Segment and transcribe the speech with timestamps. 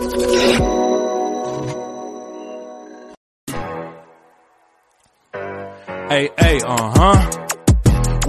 [0.00, 0.06] Hey,
[6.38, 7.49] hey, uh huh.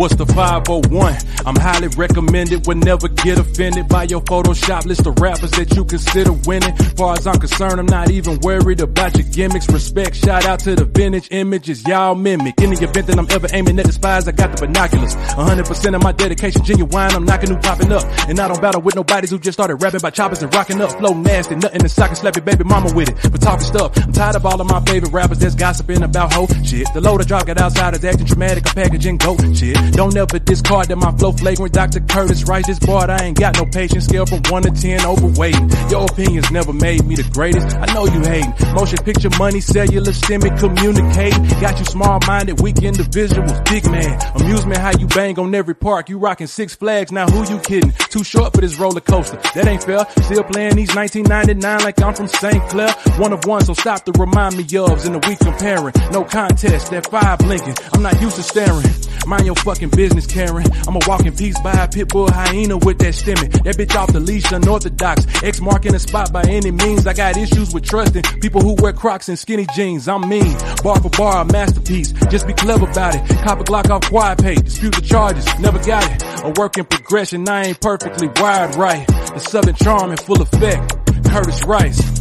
[0.01, 1.15] What's the 501?
[1.45, 2.65] I'm highly recommended.
[2.65, 6.75] Would never get offended by your Photoshop list of rappers that you consider winning.
[6.97, 9.69] Far as I'm concerned, I'm not even worried about your gimmicks.
[9.69, 12.59] Respect, shout out to the vintage images y'all mimic.
[12.61, 15.15] In the event that I'm ever aiming at the spies, I got the binoculars.
[15.15, 17.11] 100% of my dedication genuine.
[17.11, 18.03] I'm knocking who popping up.
[18.27, 20.93] And I don't battle with nobodies who just started rapping by choppers and rocking up.
[20.93, 23.31] Flow nasty, nothing in sock and slap your baby mama with it.
[23.31, 26.47] But talking stuff, I'm tired of all of my favorite rappers that's gossiping about hoe
[26.63, 26.87] shit.
[26.91, 29.90] The load drop got outside is acting dramatic, I'm packaging goat shit.
[29.93, 31.73] Don't ever discard that my flow flagrant.
[31.73, 31.99] Dr.
[32.01, 33.09] Curtis writes this board.
[33.09, 34.05] I ain't got no patience.
[34.05, 35.55] Scale from one to ten, overweight.
[35.89, 37.75] Your opinions never made me the greatest.
[37.75, 38.53] I know you hating.
[38.73, 41.33] Motion picture money, cellular, stimmy, communicate.
[41.61, 43.59] Got you small-minded, weak individuals.
[43.69, 46.09] Big man, amusement how you bang on every park.
[46.09, 47.11] You rocking six flags.
[47.11, 47.91] Now who you kidding?
[48.09, 49.37] Too short for this roller coaster.
[49.55, 50.05] That ain't fair.
[50.23, 52.63] Still playing these 1999 like I'm from St.
[52.69, 52.91] Clair.
[53.17, 56.91] One of one, so stop to remind me ofs In the week comparing, no contest.
[56.91, 57.75] That five blinking.
[57.93, 58.85] I'm not used to staring.
[59.27, 60.65] Mind your fucking business, Karen.
[60.85, 63.51] I'm a walking piece by a pit bull hyena with that stimming.
[63.63, 65.25] That bitch off the leash, unorthodox.
[65.43, 67.07] X marking a spot by any means.
[67.07, 70.09] I got issues with trusting people who wear Crocs and skinny jeans.
[70.09, 70.57] I'm mean.
[70.83, 72.11] Bar for bar, a masterpiece.
[72.29, 73.21] Just be clever about it.
[73.45, 74.55] Cop a Glock off quiet pay.
[74.55, 75.45] Dispute the charges.
[75.59, 76.21] Never got it.
[76.43, 77.47] A work in progression.
[77.47, 79.07] I ain't perfectly wired right.
[79.07, 80.97] The southern charm in full effect.
[81.29, 82.20] Curtis Rice.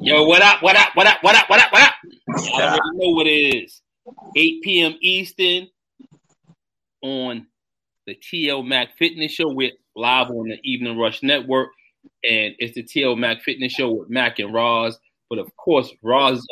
[0.00, 0.62] Yo, what up?
[0.62, 0.90] What up?
[0.94, 1.18] What up?
[1.22, 1.50] What up?
[1.50, 1.72] What up?
[1.72, 1.94] What up?
[2.54, 3.82] I already know what it is.
[4.36, 4.94] 8 p.m.
[5.00, 5.68] Eastern
[7.02, 7.48] on
[8.06, 11.70] the TL Mac Fitness Show with live on the Evening Rush Network.
[12.22, 14.96] And it's the TL Mac Fitness Show with Mac and Roz.
[15.28, 16.48] But of course, Roz is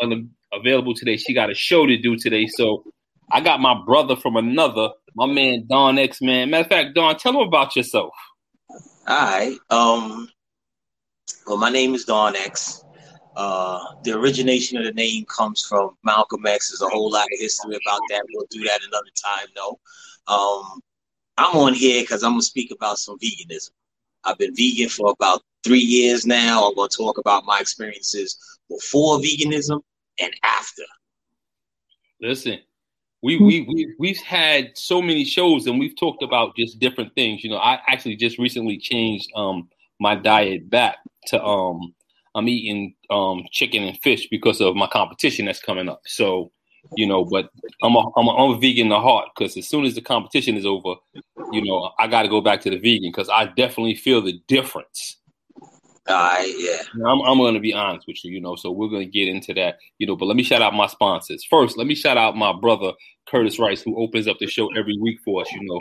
[0.52, 1.16] unavailable today.
[1.16, 2.48] She got a show to do today.
[2.48, 2.82] So
[3.30, 6.50] I got my brother from another, my man Don X Man.
[6.50, 8.12] Matter of fact, Don, tell him about yourself.
[9.06, 9.56] All right.
[9.70, 10.30] Um.
[11.46, 12.82] Well, my name is Don X.
[13.36, 16.70] Uh, the origination of the name comes from Malcolm X.
[16.70, 18.24] There's a whole lot of history about that.
[18.32, 19.78] We'll do that another time, though.
[20.26, 20.80] Um,
[21.36, 23.70] I'm on here because I'm gonna speak about some veganism.
[24.25, 26.66] I've been vegan for about three years now.
[26.66, 28.38] I'm gonna talk about my experiences
[28.70, 29.82] before veganism
[30.19, 30.82] and after.
[32.22, 32.58] Listen,
[33.22, 37.44] we we we we've had so many shows and we've talked about just different things.
[37.44, 39.69] You know, I actually just recently changed um
[40.00, 40.96] my diet back
[41.26, 41.94] to um
[42.36, 46.02] I'm eating um, chicken and fish because of my competition that's coming up.
[46.04, 46.52] So,
[46.94, 47.50] you know, but
[47.82, 50.56] I'm a, I'm a, I'm a vegan the heart because as soon as the competition
[50.56, 50.94] is over,
[51.50, 54.38] you know, I got to go back to the vegan because I definitely feel the
[54.46, 55.16] difference.
[56.08, 56.82] Right, yeah.
[57.04, 59.28] I'm, I'm going to be honest with you, you know, so we're going to get
[59.28, 61.44] into that, you know, but let me shout out my sponsors.
[61.44, 62.92] First, let me shout out my brother,
[63.28, 65.80] Curtis Rice, who opens up the show every week for us, you know.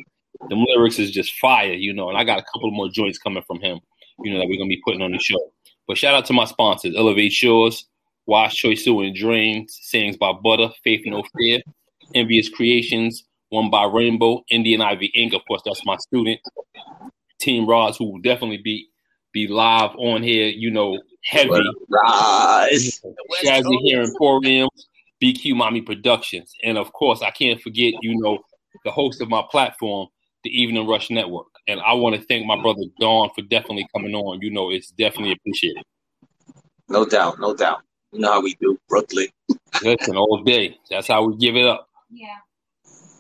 [0.50, 3.44] The lyrics is just fire, you know, and I got a couple more joints coming
[3.46, 3.80] from him,
[4.24, 5.52] you know, that we're going to be putting on the show.
[5.88, 7.86] But shout out to my sponsors, Elevate Shores,
[8.26, 11.62] Wash Choice Sewer and Dreams, Sayings by Butter, Faith No Fear,
[12.14, 15.36] Envious Creations, One by Rainbow, Indian Ivy Inc.
[15.36, 16.40] Of course, that's my student.
[17.40, 18.88] Team Rods, who will definitely be
[19.32, 21.62] be live on here, you know, heavy.
[21.90, 23.02] Rise.
[23.44, 24.70] Jazzy here Emporium,
[25.22, 26.54] BQ Mommy Productions.
[26.64, 28.40] And of course, I can't forget, you know,
[28.86, 30.08] the host of my platform,
[30.44, 31.48] the Evening Rush Network.
[31.68, 34.40] And I want to thank my brother Don for definitely coming on.
[34.42, 35.84] You know, it's definitely appreciated.
[36.90, 37.82] No doubt, no doubt.
[38.12, 39.28] You know how we do, Brooklyn.
[39.84, 40.78] Listen, all day.
[40.90, 41.90] That's how we give it up.
[42.10, 42.38] Yeah.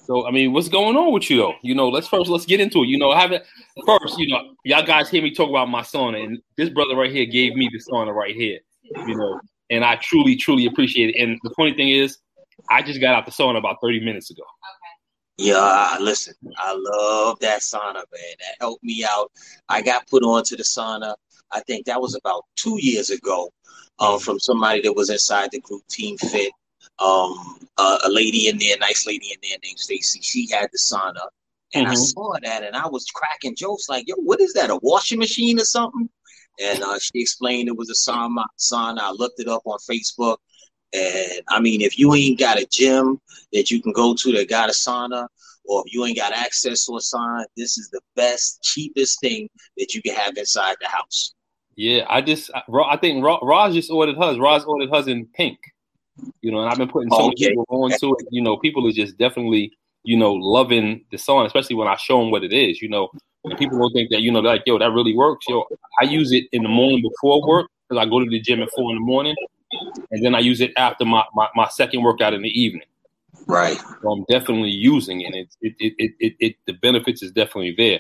[0.06, 1.56] So I mean, what's going on with you though?
[1.63, 2.88] You know, let's first let's get into it.
[2.88, 3.44] You know, have it
[3.86, 4.19] first.
[4.19, 7.25] You know, y'all guys hear me talk about my sauna, and this brother right here
[7.25, 8.59] gave me the sauna right here.
[9.07, 9.39] You know,
[9.71, 11.21] and I truly, truly appreciate it.
[11.21, 12.19] And the funny thing is,
[12.69, 14.44] I just got out the sauna about thirty minutes ago.
[15.38, 18.36] Yeah, listen, I love that sauna, man.
[18.40, 19.32] That helped me out.
[19.68, 21.16] I got put onto the sauna.
[21.52, 23.52] I think that was about two years ago,
[24.00, 26.52] um, from somebody that was inside the group Team Fit.
[27.00, 30.22] Um, uh, a lady in there, nice lady in there named Stacy.
[30.22, 31.28] She had the sauna,
[31.74, 32.14] and I Mhm.
[32.14, 34.70] saw that, and I was cracking jokes like, "Yo, what is that?
[34.70, 36.10] A washing machine or something?"
[36.62, 38.46] And uh, she explained it was a sauna.
[38.58, 39.00] Sauna.
[39.00, 40.38] I looked it up on Facebook,
[40.95, 43.19] And I mean, if you ain't got a gym
[43.53, 45.27] that you can go to that got a sauna,
[45.65, 49.50] or if you ain't got access to a sauna, this is the best, cheapest thing
[49.77, 51.33] that you can have inside the house.
[51.75, 54.39] Yeah, I just I think Roz just ordered hers.
[54.39, 55.59] Roz ordered hers in pink.
[56.42, 58.27] You know, and I've been putting so many people onto it.
[58.31, 62.19] You know, people are just definitely you know loving the song, especially when I show
[62.19, 62.81] them what it is.
[62.81, 63.09] You know,
[63.44, 65.45] and people will think that you know they're like yo that really works.
[65.50, 65.65] Yo,
[66.00, 68.69] I use it in the morning before work because I go to the gym at
[68.75, 69.36] four in the morning,
[70.12, 72.88] and then I use it after my my, my second workout in the evening.
[73.48, 73.77] Right.
[74.01, 75.33] So I'm definitely using it.
[75.36, 78.00] It, it, it, it, it, the benefits is definitely there.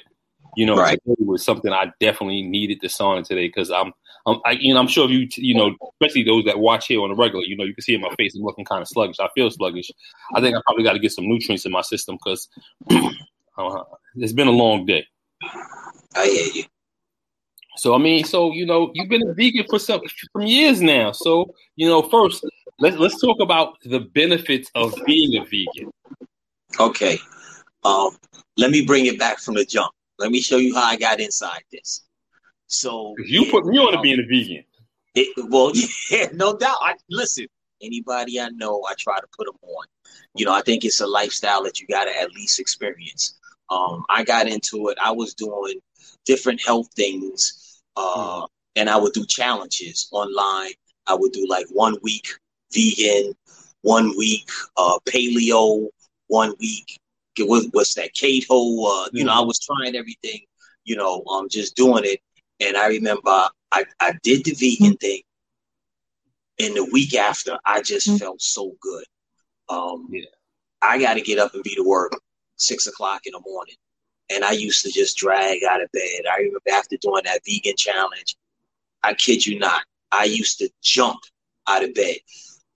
[0.55, 0.97] You know, right.
[1.05, 3.91] it was something I definitely needed the sauna today because I'm,
[4.25, 7.01] I'm, I, you know, I'm sure if you, you know, especially those that watch here
[7.01, 8.87] on the regular, you know, you can see in my face I'm looking kind of
[8.87, 9.19] sluggish.
[9.19, 9.91] I feel sluggish.
[10.33, 12.47] I think I probably got to get some nutrients in my system because
[13.57, 13.83] uh,
[14.15, 15.05] it's been a long day.
[16.15, 16.63] I hear you.
[17.77, 20.01] So I mean, so you know, you've been a vegan for some
[20.33, 21.11] some years now.
[21.11, 22.45] So you know, first
[22.79, 25.91] let's let's talk about the benefits of being a vegan.
[26.79, 27.17] Okay,
[27.83, 28.17] um,
[28.57, 29.91] let me bring it back from the jump.
[30.19, 32.03] Let me show you how I got inside this.
[32.67, 34.63] So you put me on to um, being a vegan.
[35.13, 35.71] It, well,
[36.11, 36.77] yeah, no doubt.
[36.81, 37.47] I listen.
[37.81, 39.85] Anybody I know, I try to put them on.
[40.33, 43.37] You know, I think it's a lifestyle that you got to at least experience.
[43.69, 44.97] Um, I got into it.
[45.03, 45.81] I was doing
[46.25, 47.64] different health things,
[47.95, 48.47] uh, mm.
[48.75, 50.71] and I would do challenges online.
[51.07, 52.27] I would do like one week
[52.73, 53.33] vegan,
[53.81, 55.87] one week uh, paleo,
[56.27, 56.99] one week
[57.43, 58.45] what, what's that keto?
[58.51, 60.41] Uh, you know, I was trying everything.
[60.83, 62.19] You know, um, just doing it.
[62.59, 65.21] And I remember I, I did the vegan thing,
[66.59, 68.17] and the week after, I just mm-hmm.
[68.17, 69.03] felt so good.
[69.67, 70.25] Um, yeah.
[70.81, 72.13] I got to get up and be to work
[72.57, 73.75] six o'clock in the morning.
[74.33, 76.23] And I used to just drag out of bed.
[76.31, 78.35] I remember after doing that vegan challenge,
[79.03, 81.19] I kid you not, I used to jump
[81.67, 82.17] out of bed.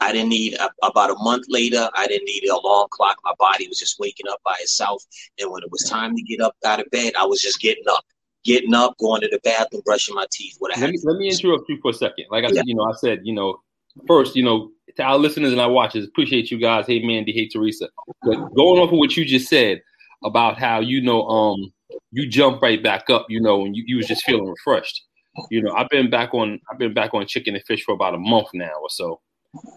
[0.01, 1.89] I didn't need about a month later.
[1.93, 3.17] I didn't need a alarm clock.
[3.23, 5.03] My body was just waking up by itself.
[5.39, 7.83] And when it was time to get up out of bed, I was just getting
[7.89, 8.05] up,
[8.45, 10.55] getting up, going to the bathroom, brushing my teeth.
[10.59, 12.25] What I let me let me interrupt you for a second.
[12.31, 12.55] Like I yeah.
[12.55, 13.59] said, you know, I said, you know,
[14.07, 16.87] first, you know, to our listeners and our watchers, appreciate you guys.
[16.87, 17.33] Hey, Mandy.
[17.33, 17.89] Hey, Teresa.
[18.23, 19.81] But going off of what you just said
[20.23, 21.71] about how you know, um,
[22.11, 25.03] you jump right back up, you know, and you, you was just feeling refreshed.
[25.49, 28.15] You know, I've been back on I've been back on chicken and fish for about
[28.15, 29.21] a month now or so.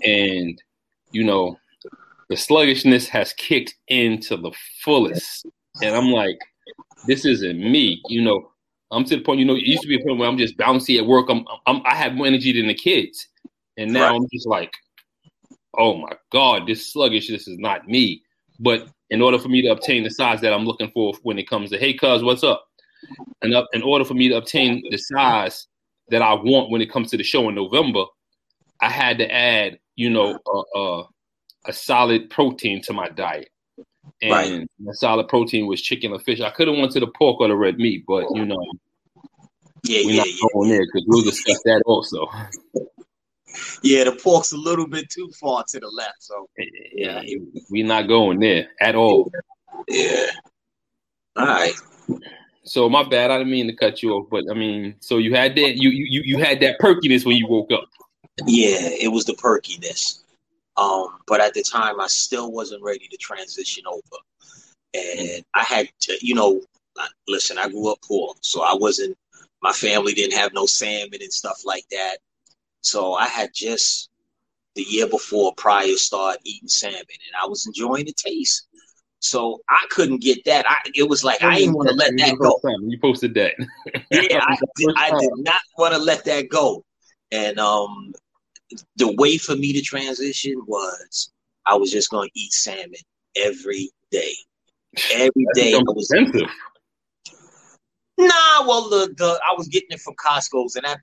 [0.02, 0.60] And
[1.12, 1.58] you know
[2.28, 4.52] the sluggishness has kicked into the
[4.82, 5.46] fullest.
[5.82, 6.38] And i'm like
[7.06, 8.00] this isn't me.
[8.08, 8.48] You know
[8.90, 10.56] i'm to the point you know it used to be a point where i'm just
[10.56, 11.26] bouncy at work.
[11.28, 13.28] I'm, I'm i have more energy than the kids.
[13.76, 14.16] And now right.
[14.16, 14.72] i'm just like
[15.78, 18.22] oh my god this sluggishness is not me.
[18.58, 21.48] But in order for me to obtain the size that i'm looking for when it
[21.48, 22.66] comes to hey cuz what's up
[23.42, 25.68] and up in order for me to obtain the size
[26.08, 28.04] that i want when it comes to the show in november
[28.82, 31.04] I had to add, you know, a, a,
[31.66, 33.48] a solid protein to my diet.
[34.20, 34.68] And right.
[34.80, 36.40] the solid protein was chicken or fish.
[36.40, 38.60] I could have went to the pork or the red meat, but you know,
[39.84, 42.26] yeah, we're yeah, not yeah, going there because we'll discuss that also.
[43.82, 46.48] Yeah, the pork's a little bit too far to the left, so
[46.92, 47.22] yeah,
[47.70, 49.30] we're not going there at all.
[49.88, 50.26] Yeah.
[51.36, 51.74] All right.
[52.64, 53.30] So my bad.
[53.30, 55.90] I didn't mean to cut you off, but I mean, so you had that you
[55.90, 57.88] you you had that perkiness when you woke up.
[58.46, 60.22] Yeah, it was the perkiness.
[60.76, 64.22] Um, but at the time, I still wasn't ready to transition over.
[64.94, 66.60] And I had to, you know,
[67.28, 69.16] listen, I grew up poor, so I wasn't,
[69.62, 72.18] my family didn't have no salmon and stuff like that.
[72.82, 74.10] So I had just
[74.74, 78.66] the year before prior started eating salmon and I was enjoying the taste.
[79.20, 80.68] So I couldn't get that.
[80.68, 82.60] I it was like I didn't want to let that go.
[82.82, 83.54] You posted that.
[84.10, 86.84] yeah, I did, I did not want to let that go.
[87.30, 88.12] And um
[88.96, 91.30] the way for me to transition was
[91.66, 92.94] I was just going to eat salmon
[93.36, 94.34] every day.
[95.12, 96.50] Every day I was expensive.
[98.18, 100.98] Nah, well the, the I was getting it from Costco's and that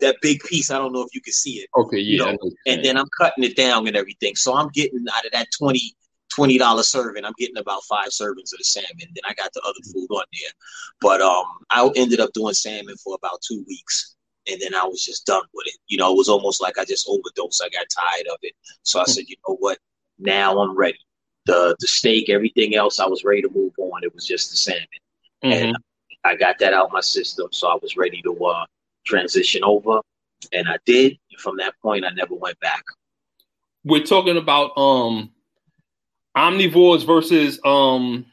[0.00, 0.70] that big piece.
[0.70, 1.68] I don't know if you can see it.
[1.76, 2.26] Okay, yeah.
[2.26, 4.36] You know, and then I'm cutting it down and everything.
[4.36, 5.80] So I'm getting out of that 20
[6.34, 7.24] twenty dollar serving.
[7.24, 8.88] I'm getting about five servings of the salmon.
[8.98, 10.50] Then I got the other food on there,
[11.00, 14.14] but um, I ended up doing salmon for about two weeks
[14.48, 15.76] and then I was just done with it.
[15.88, 17.62] You know, it was almost like I just overdosed.
[17.64, 18.54] I got tired of it.
[18.82, 19.78] So I said, you know what?
[20.18, 20.98] Now I'm ready.
[21.46, 24.02] The the steak, everything else, I was ready to move on.
[24.02, 24.86] It was just the salmon,
[25.44, 25.52] mm-hmm.
[25.52, 25.76] and
[26.24, 27.48] I got that out of my system.
[27.52, 28.64] So I was ready to uh,
[29.04, 30.00] transition over,
[30.52, 31.18] and I did.
[31.30, 32.84] And from that point, I never went back.
[33.84, 35.30] We're talking about um
[36.36, 38.26] omnivores versus um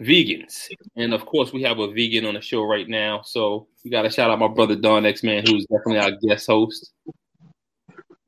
[0.00, 0.68] vegans.
[0.96, 3.22] And of course, we have a vegan on the show right now.
[3.22, 6.46] So we got to shout out my brother Don X Man, who's definitely our guest
[6.46, 6.92] host.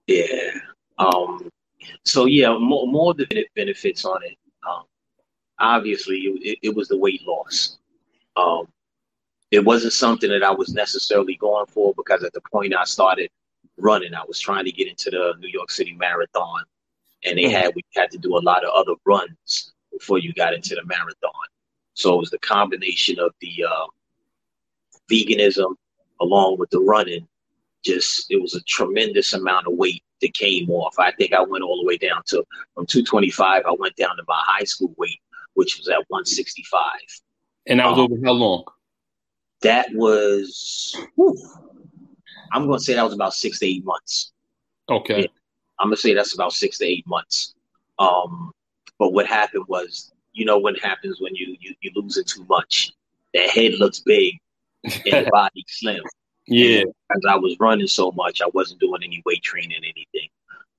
[0.06, 0.50] Yeah.
[0.98, 1.48] Um,
[2.04, 4.36] so yeah, more, more the benefits on it.
[4.68, 4.84] Um,
[5.58, 7.78] obviously, it, it, was the weight loss.
[8.36, 8.66] Um,
[9.54, 13.30] it wasn't something that I was necessarily going for because at the point I started
[13.76, 16.64] running, I was trying to get into the New York City Marathon,
[17.24, 20.54] and they had we had to do a lot of other runs before you got
[20.54, 21.30] into the marathon.
[21.94, 23.86] So it was the combination of the uh,
[25.08, 25.76] veganism
[26.20, 27.28] along with the running.
[27.84, 30.98] Just it was a tremendous amount of weight that came off.
[30.98, 32.42] I think I went all the way down to
[32.74, 33.62] from 225.
[33.64, 35.20] I went down to my high school weight,
[35.52, 36.82] which was at 165.
[37.66, 38.64] And that was um, over how long?
[39.64, 41.36] That was, whew,
[42.52, 44.32] I'm going to say that was about six to eight months.
[44.88, 45.22] Okay.
[45.22, 45.26] Yeah,
[45.80, 47.54] I'm going to say that's about six to eight months.
[47.98, 48.52] Um,
[48.98, 52.92] but what happened was, you know, what happens when you you you losing too much.
[53.32, 54.38] That head looks big
[54.84, 56.02] and the body slim.
[56.46, 56.82] Yeah.
[57.10, 60.28] As I was running so much, I wasn't doing any weight training, anything.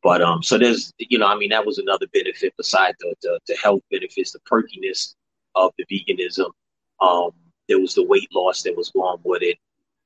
[0.03, 3.39] But um, so there's, you know, I mean, that was another benefit besides the, the,
[3.47, 5.15] the health benefits, the perkiness
[5.55, 6.51] of the veganism.
[7.01, 7.31] Um,
[7.67, 9.57] there was the weight loss that was going with it.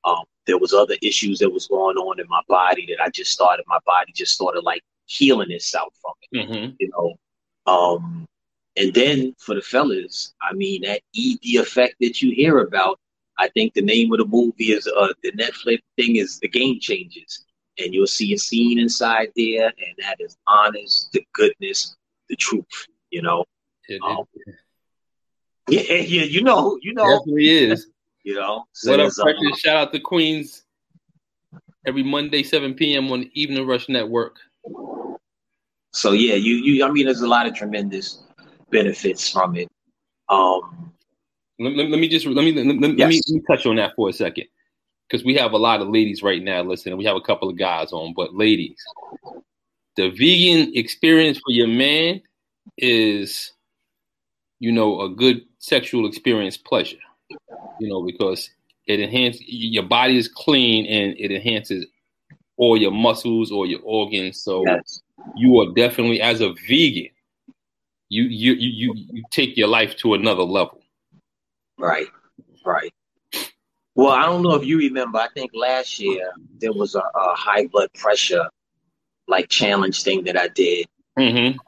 [0.04, 3.30] Um, there was other issues that was going on in my body that I just
[3.30, 3.64] started.
[3.68, 6.48] My body just started like healing itself from it.
[6.48, 6.74] Mm-hmm.
[6.78, 7.14] You know,
[7.66, 8.26] um,
[8.76, 12.98] and then for the fellas, I mean, that ED effect that you hear about,
[13.38, 16.78] I think the name of the movie is uh, the Netflix thing is The Game
[16.80, 17.44] Changers.
[17.78, 21.96] And you'll see a scene inside there, and that is honest, the goodness,
[22.28, 23.44] the truth, you know.
[23.88, 24.24] It, um,
[25.70, 27.18] yeah, yeah, you know, you know.
[27.18, 27.86] Definitely is.
[28.22, 28.64] You know.
[28.72, 30.64] So what up, um, Shout out to Queens
[31.86, 33.10] every Monday, 7 p.m.
[33.10, 34.38] on the Evening Rush Network.
[35.92, 38.22] So yeah, you you I mean there's a lot of tremendous
[38.70, 39.68] benefits from it.
[40.28, 40.92] Um
[41.58, 43.08] let, let, let me just let me let, let, yes.
[43.08, 44.46] me let me touch on that for a second.
[45.08, 46.96] Because we have a lot of ladies right now listening.
[46.96, 48.76] We have a couple of guys on, but ladies,
[49.96, 52.22] the vegan experience for your man
[52.78, 53.52] is,
[54.60, 56.98] you know, a good sexual experience pleasure.
[57.78, 58.50] You know, because
[58.86, 61.86] it enhances your body is clean and it enhances
[62.56, 64.42] all your muscles or your organs.
[64.42, 65.00] So yes
[65.34, 67.08] you are definitely as a vegan,
[68.08, 70.82] you you you you take your life to another level.
[71.78, 72.08] Right,
[72.64, 72.92] right.
[73.94, 75.18] Well, I don't know if you remember.
[75.18, 78.48] I think last year there was a, a high blood pressure
[79.28, 80.86] like challenge thing that I did,
[81.18, 81.58] mm-hmm.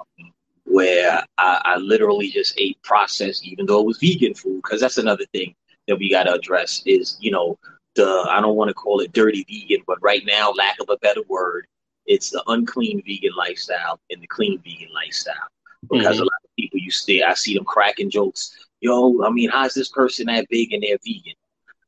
[0.73, 4.62] Where I, I literally just ate processed, even though it was vegan food.
[4.62, 5.55] Because that's another thing
[5.88, 7.59] that we got to address is you know
[7.95, 10.97] the I don't want to call it dirty vegan, but right now, lack of a
[10.99, 11.67] better word,
[12.07, 15.35] it's the unclean vegan lifestyle and the clean vegan lifestyle.
[15.91, 16.23] Because mm-hmm.
[16.23, 18.57] a lot of people you see, I see them cracking jokes.
[18.81, 21.35] Yo, I mean, how's this person that big and they're vegan?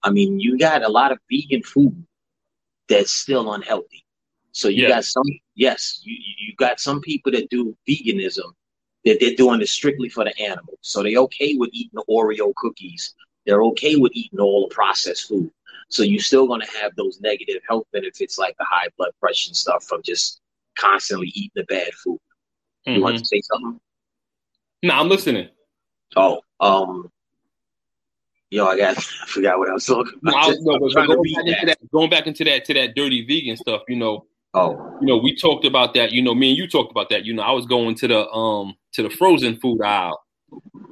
[0.03, 2.05] I mean, you got a lot of vegan food
[2.89, 4.05] that's still unhealthy.
[4.53, 5.25] So you got some,
[5.57, 8.53] yes, you you got some people that do veganism
[9.05, 10.79] that they're doing it strictly for the animals.
[10.81, 13.15] So they're okay with eating the Oreo cookies.
[13.47, 15.51] They're okay with eating all the processed food.
[15.89, 19.51] So you're still going to have those negative health benefits like the high blood pressure
[19.51, 20.41] and stuff from just
[20.79, 22.19] constantly eating the bad food.
[22.87, 22.97] Mm-hmm.
[22.97, 23.79] You want to say something?
[24.83, 25.49] No, I'm listening.
[26.17, 27.11] Oh, um,
[28.51, 30.33] yo, I got, I forgot what I was talking about.
[30.33, 33.25] No, I was, no, going, back into that, going back into that to that dirty
[33.27, 34.27] vegan stuff, you know.
[34.55, 36.13] Oh, you know, we talked about that.
[36.13, 37.25] You know, me and you talked about that.
[37.25, 40.23] You know, I was going to the um to the frozen food aisle,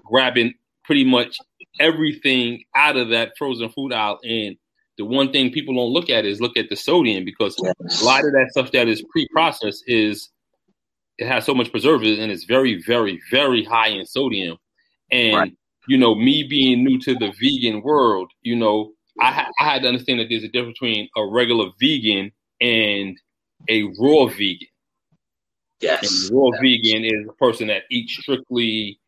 [0.04, 0.54] grabbing
[0.84, 1.38] pretty much
[1.78, 4.56] everything out of that frozen food aisle, and
[4.98, 8.02] the one thing people don't look at is look at the sodium because yes.
[8.02, 10.28] a lot of that stuff that is pre-processed is
[11.18, 14.58] it has so much preservatives and it's very, very, very high in sodium.
[15.10, 15.56] And right.
[15.88, 19.88] you know, me being new to the vegan world, you know, I, I had to
[19.88, 23.18] understand that there's a difference between a regular vegan and
[23.68, 24.68] a raw vegan.
[25.80, 29.00] Yes, and raw vegan is a person that eats strictly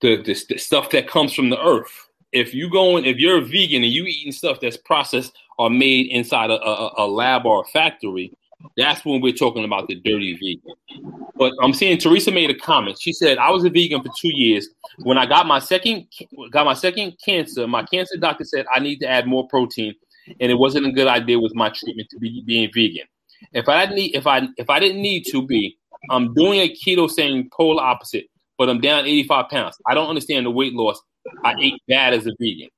[0.00, 3.44] the, the, the stuff that comes from the earth if you going if you're a
[3.44, 7.62] vegan and you eating stuff that's processed or made inside a, a, a, lab or
[7.62, 8.32] a factory,
[8.76, 11.16] that's when we're talking about the dirty vegan.
[11.36, 12.98] But I'm seeing Teresa made a comment.
[13.00, 14.68] She said, "I was a vegan for two years.
[14.98, 16.06] When I got my second
[16.50, 19.94] got my second cancer, my cancer doctor said I need to add more protein,
[20.40, 23.06] and it wasn't a good idea with my treatment to be being vegan.
[23.52, 25.78] If I didn't need if I if I didn't need to be,
[26.10, 28.26] I'm doing a keto saying polar opposite,
[28.58, 29.76] but I'm down 85 pounds.
[29.86, 31.00] I don't understand the weight loss
[31.44, 32.68] I ate bad as a vegan.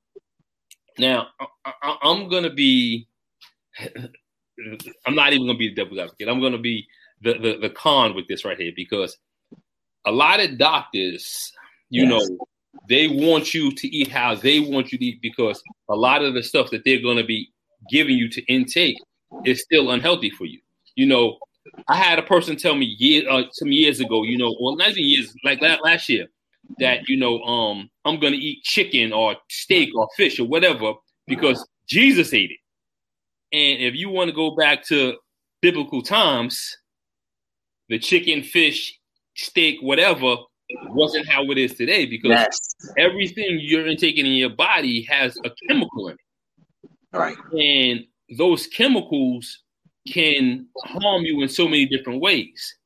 [0.98, 1.28] Now
[1.64, 3.06] I, am gonna be.
[5.06, 6.28] I'm not even gonna be the devil's advocate.
[6.28, 6.86] I'm gonna be
[7.22, 9.16] the, the the con with this right here because
[10.04, 11.52] a lot of doctors,
[11.88, 12.28] you yes.
[12.28, 12.46] know,
[12.88, 16.34] they want you to eat how they want you to eat because a lot of
[16.34, 17.50] the stuff that they're gonna be
[17.90, 18.96] giving you to intake
[19.44, 20.60] is still unhealthy for you.
[20.94, 21.38] You know,
[21.88, 24.90] I had a person tell me year, uh, some years ago, you know, well, not
[24.90, 26.26] even years, like last year,
[26.78, 30.94] that you know, um, I'm gonna eat chicken or steak or fish or whatever
[31.26, 32.58] because Jesus ate it.
[33.52, 35.16] And if you want to go back to
[35.60, 36.76] biblical times,
[37.88, 38.98] the chicken, fish,
[39.34, 40.36] steak, whatever,
[40.94, 42.74] wasn't how it is today because yes.
[42.98, 46.90] everything you're intaking in your body has a chemical in it.
[47.12, 47.36] Right.
[47.52, 48.04] And
[48.38, 49.62] those chemicals
[50.08, 52.76] can harm you in so many different ways.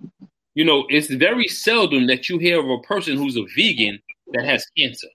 [0.55, 4.01] You know, it's very seldom that you hear of a person who's a vegan
[4.33, 5.09] that has cancer.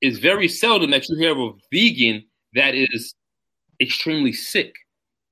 [0.00, 3.14] It's very seldom that you hear of a vegan that is
[3.80, 4.74] extremely sick.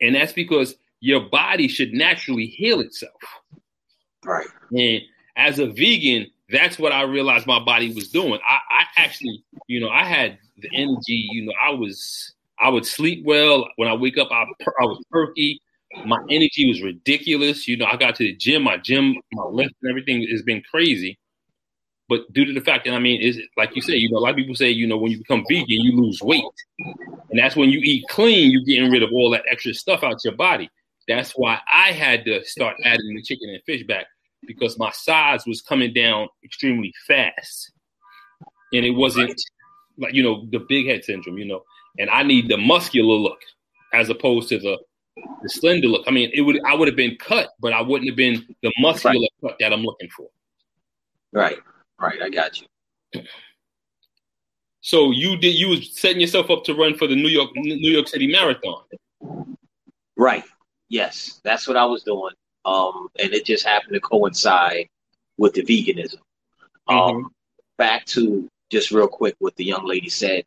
[0.00, 3.12] And that's because your body should naturally heal itself.
[4.24, 4.46] Right.
[4.70, 5.00] And
[5.36, 8.38] as a vegan, that's what I realized my body was doing.
[8.46, 12.86] I, I actually, you know, I had the energy, you know, I was I would
[12.86, 13.66] sleep well.
[13.76, 14.44] When I wake up, I,
[14.80, 15.60] I was perky.
[16.04, 17.66] My energy was ridiculous.
[17.66, 20.62] You know, I got to the gym, my gym, my lift and everything has been
[20.70, 21.18] crazy.
[22.08, 24.20] But due to the fact that I mean, is like you say, you know, a
[24.20, 26.44] lot of people say, you know, when you become vegan, you lose weight,
[26.78, 30.22] and that's when you eat clean, you're getting rid of all that extra stuff out
[30.22, 30.70] your body.
[31.08, 34.06] That's why I had to start adding the chicken and fish back
[34.46, 37.72] because my size was coming down extremely fast,
[38.72, 39.40] and it wasn't
[39.98, 41.62] like you know the big head syndrome, you know,
[41.98, 43.38] and I need the muscular look
[43.92, 44.78] as opposed to the
[45.42, 46.04] the slender look.
[46.06, 48.72] I mean, it would I would have been cut, but I wouldn't have been the
[48.78, 49.50] muscular right.
[49.50, 50.28] cut that I'm looking for.
[51.32, 51.58] Right,
[52.00, 52.20] right.
[52.22, 53.22] I got you.
[54.80, 57.90] So you did you was setting yourself up to run for the New York New
[57.90, 58.82] York City Marathon.
[60.16, 60.44] Right.
[60.88, 62.34] Yes, that's what I was doing.
[62.64, 64.88] Um, and it just happened to coincide
[65.36, 66.18] with the veganism.
[66.88, 67.16] Um, mm-hmm.
[67.16, 67.30] Um,
[67.78, 70.44] back to just real quick what the young lady said.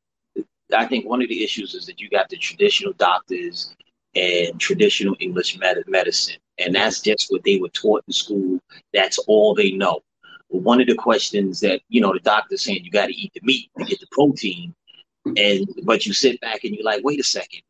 [0.74, 3.75] I think one of the issues is that you got the traditional doctors
[4.15, 6.38] and traditional English med- medicine.
[6.57, 8.60] And that's just what they were taught in school.
[8.93, 10.01] That's all they know.
[10.48, 13.41] One of the questions that, you know, the doctor's saying you got to eat the
[13.43, 14.73] meat to get the protein.
[15.25, 17.62] And, but you sit back and you're like, wait a second.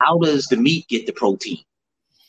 [0.00, 1.62] How does the meat get the protein?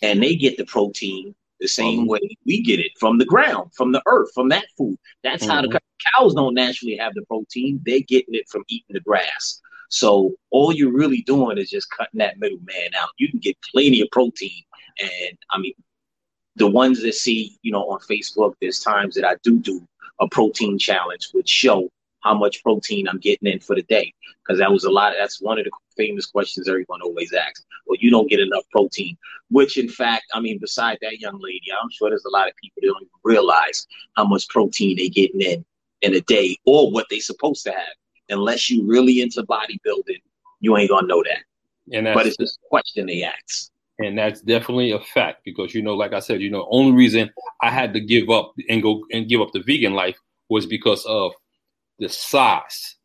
[0.01, 3.91] And they get the protein the same way we get it from the ground, from
[3.91, 4.97] the earth, from that food.
[5.23, 5.51] That's mm-hmm.
[5.51, 6.17] how the mm-hmm.
[6.17, 7.79] cows don't naturally have the protein.
[7.85, 9.61] They're getting it from eating the grass.
[9.89, 13.09] So all you're really doing is just cutting that middleman out.
[13.17, 14.63] You can get plenty of protein.
[14.99, 15.73] And I mean,
[16.55, 19.85] the ones that see, you know, on Facebook, there's times that I do do
[20.19, 21.89] a protein challenge, which show
[22.21, 24.13] how much protein I'm getting in for the day.
[24.43, 25.13] Because that was a lot.
[25.13, 27.65] Of, that's one of the famous questions everyone always asks.
[27.85, 29.17] Well, you don't get enough protein,
[29.49, 32.55] which in fact, I mean, beside that young lady, I'm sure there's a lot of
[32.55, 35.65] people that don't even realize how much protein they're getting in
[36.01, 37.95] in a day or what they're supposed to have
[38.31, 40.21] unless you really into bodybuilding,
[40.59, 41.43] you ain't gonna know that.
[41.95, 43.69] And but it's just a question they ask.
[43.99, 47.29] And that's definitely a fact because you know, like I said, you know, only reason
[47.61, 50.17] I had to give up and go and give up the vegan life
[50.49, 51.33] was because of
[52.01, 52.95] the size.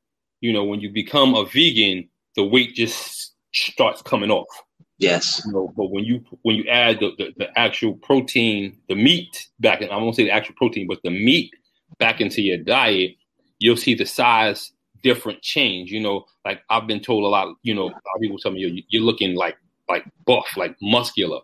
[0.40, 4.48] You know, when you become a vegan, the weight just starts coming off.
[4.98, 5.42] Yes.
[5.46, 9.48] You know, but when you when you add the, the, the actual protein, the meat
[9.60, 11.52] back in, I won't say the actual protein, but the meat
[11.98, 13.12] back into your diet,
[13.58, 15.90] you'll see the size different change.
[15.90, 17.54] You know, like I've been told a lot.
[17.62, 19.56] You know, a lot of people tell me you're, you're looking like
[19.88, 21.40] like buff, like muscular.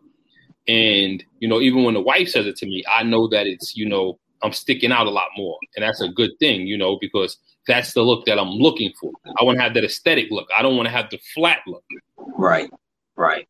[0.66, 3.76] And you know, even when the wife says it to me, I know that it's
[3.76, 6.66] you know I'm sticking out a lot more, and that's a good thing.
[6.66, 9.12] You know, because that's the look that I'm looking for.
[9.38, 10.48] I want to have that aesthetic look.
[10.56, 11.84] I don't want to have the flat look.
[12.16, 12.70] Right,
[13.16, 13.46] right.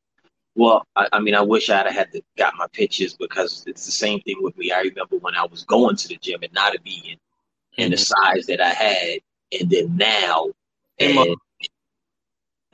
[0.55, 3.87] Well, I, I mean, I wish I'd have had to got my pictures because it's
[3.87, 4.71] the same thing with me.
[4.71, 7.19] I remember when I was going to the gym and not a vegan,
[7.79, 7.91] and mm-hmm.
[7.93, 9.21] the size that I had,
[9.59, 10.49] and then now,
[10.99, 11.37] and,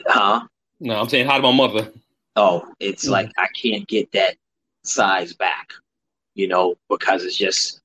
[0.06, 0.46] huh?
[0.80, 1.92] No, I'm saying hi to my mother.
[2.36, 3.12] Oh, it's mm-hmm.
[3.12, 4.36] like I can't get that
[4.82, 5.72] size back,
[6.34, 7.80] you know, because it's just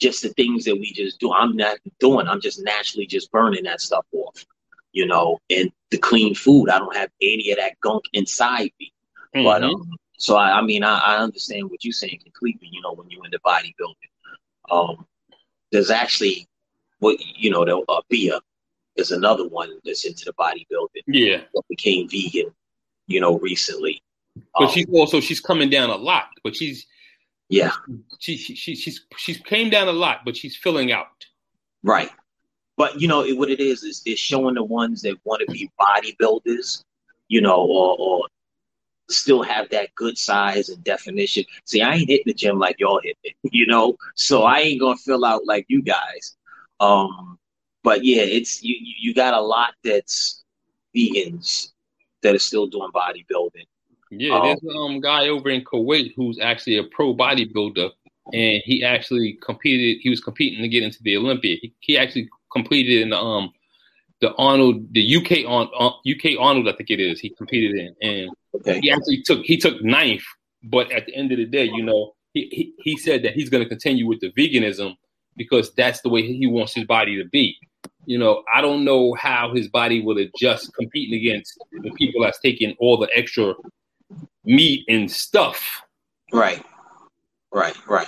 [0.00, 1.32] just the things that we just do.
[1.32, 2.26] I'm not doing.
[2.26, 4.44] I'm just naturally just burning that stuff off,
[4.92, 5.38] you know.
[5.50, 8.92] And the clean food, I don't have any of that gunk inside me.
[9.34, 9.44] Mm-hmm.
[9.44, 12.68] But um, so I, I mean, I, I, understand what you're saying completely.
[12.72, 15.06] You know, when you're in the bodybuilding, um,
[15.70, 16.48] there's actually
[16.98, 18.40] what you know, the uh, Bia
[18.96, 21.02] is another one that's into the bodybuilding.
[21.06, 22.52] Yeah, that became vegan,
[23.06, 24.02] you know, recently.
[24.54, 26.28] But um, she's also she's coming down a lot.
[26.42, 26.86] But she's
[27.50, 27.72] yeah,
[28.20, 31.26] she, she, she she's she's came down a lot, but she's filling out.
[31.82, 32.10] Right,
[32.76, 35.52] but you know it, what it is is it's showing the ones that want to
[35.52, 36.84] be bodybuilders,
[37.28, 38.26] you know, or, or
[39.08, 41.44] still have that good size and definition.
[41.64, 44.80] See, I ain't hitting the gym like y'all hit it, you know, so I ain't
[44.80, 46.36] gonna fill out like you guys.
[46.78, 47.36] Um,
[47.82, 48.76] but yeah, it's you.
[48.80, 50.44] You got a lot that's
[50.96, 51.72] vegans
[52.22, 53.66] that are still doing bodybuilding.
[54.10, 57.90] Yeah, um, there's a um, guy over in Kuwait who's actually a pro bodybuilder,
[58.32, 60.00] and he actually competed.
[60.02, 61.56] He was competing to get into the Olympia.
[61.60, 63.52] He, he actually competed in the um
[64.20, 67.20] the Arnold, the UK on uh, UK Arnold, I think it is.
[67.20, 68.80] He competed in, and okay.
[68.80, 70.24] he actually took he took ninth.
[70.62, 73.48] But at the end of the day, you know, he he, he said that he's
[73.48, 74.96] going to continue with the veganism
[75.36, 77.56] because that's the way he wants his body to be.
[78.04, 82.40] You know, I don't know how his body will adjust competing against the people that's
[82.40, 83.54] taking all the extra
[84.44, 85.82] meat and stuff.
[86.32, 86.64] Right,
[87.52, 88.06] right, right.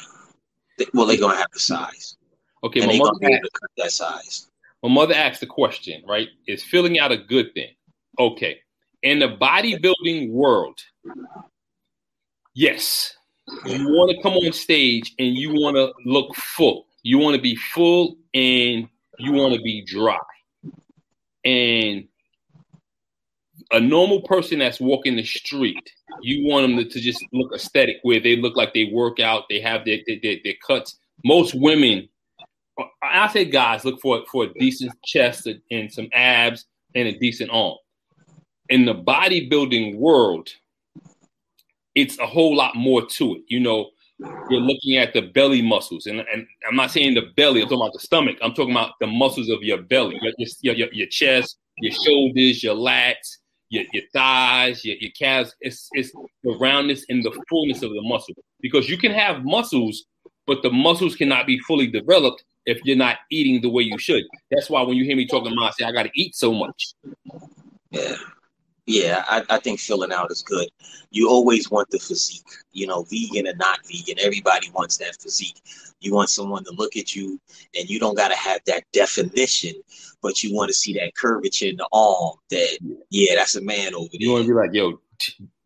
[0.94, 2.16] Well, they're gonna have the size.
[2.64, 4.48] Okay, and they're gonna be to cut that size.
[4.82, 6.28] My mother asked the question, right?
[6.46, 7.70] Is filling out a good thing?
[8.18, 8.60] Okay.
[9.02, 10.78] In the bodybuilding world,
[12.54, 13.14] yes,
[13.66, 16.86] you want to come on stage and you want to look full.
[17.02, 20.18] You want to be full and you want to be dry.
[21.44, 22.06] And
[23.72, 28.20] a normal person that's walking the street, you want them to, just look aesthetic, where
[28.20, 30.98] they look like they work out, they have their, their, their cuts.
[31.24, 32.08] Most women,
[33.02, 37.50] I say guys, look for for a decent chest and some abs and a decent
[37.50, 37.76] arm.
[38.68, 40.48] In the bodybuilding world,
[41.94, 43.42] it's a whole lot more to it.
[43.48, 47.60] You know, you're looking at the belly muscles, and, and I'm not saying the belly.
[47.60, 48.38] I'm talking about the stomach.
[48.42, 52.74] I'm talking about the muscles of your belly, your your, your chest, your shoulders, your
[52.74, 53.38] lats,
[53.72, 55.56] your, your thighs, your, your calves.
[55.60, 58.34] It's it's the roundness and the fullness of the muscle.
[58.60, 60.04] Because you can have muscles,
[60.46, 64.24] but the muscles cannot be fully developed if you're not eating the way you should.
[64.50, 66.52] That's why when you hear me talking about, I say I got to eat so
[66.52, 66.94] much.
[67.90, 68.16] Yeah.
[68.86, 70.68] Yeah, I, I think filling out is good.
[71.10, 74.16] You always want the physique, you know, vegan or not vegan.
[74.20, 75.60] Everybody wants that physique.
[76.00, 77.40] You want someone to look at you,
[77.78, 79.74] and you don't got to have that definition,
[80.20, 82.36] but you want to see that curvature in the arm.
[82.50, 82.78] That
[83.10, 84.20] yeah, that's a man over there.
[84.20, 85.00] You want to be like, yo,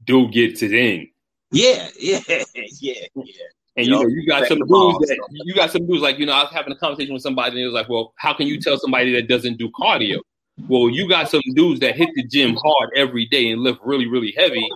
[0.05, 1.09] dude gets it in.
[1.53, 2.45] Yeah, yeah, yeah,
[3.15, 3.25] yeah.
[3.79, 6.33] And you, know, you got some dudes that you got some dudes like you know
[6.33, 8.61] I was having a conversation with somebody and it was like, well, how can you
[8.61, 10.21] tell somebody that doesn't do cardio?
[10.69, 14.07] Well, you got some dudes that hit the gym hard every day and lift really,
[14.07, 14.69] really heavy,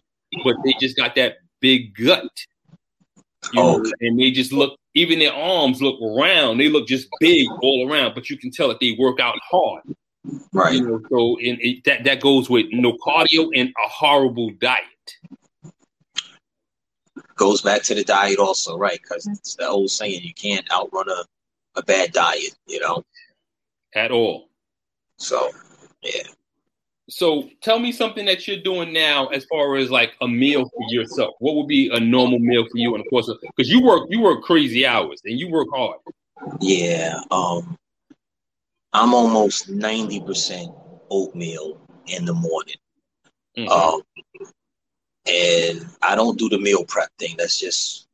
[0.45, 2.31] but they just got that big gut.
[3.53, 6.61] You oh, know, and they just look, even their arms look round.
[6.61, 9.83] They look just big all around, but you can tell that they work out hard.
[10.53, 10.75] Right.
[10.75, 14.85] You know, so and it, that that goes with no cardio and a horrible diet.
[17.37, 19.01] Goes back to the diet also, right?
[19.01, 21.25] Because it's the old saying: you can't outrun a,
[21.77, 22.55] a bad diet.
[22.67, 23.03] You know,
[23.95, 24.51] at all.
[25.17, 25.51] So
[26.03, 26.23] yeah.
[27.11, 30.85] So tell me something that you're doing now as far as like a meal for
[30.91, 31.35] yourself.
[31.41, 32.95] What would be a normal meal for you?
[32.95, 35.99] And of course, because you work you work crazy hours and you work hard.
[36.61, 37.19] Yeah.
[37.31, 37.77] Um
[38.93, 40.75] I'm almost 90%
[41.11, 42.77] oatmeal in the morning.
[43.59, 43.69] Mm-hmm.
[43.69, 44.03] Um
[45.27, 47.35] and I don't do the meal prep thing.
[47.37, 48.07] That's just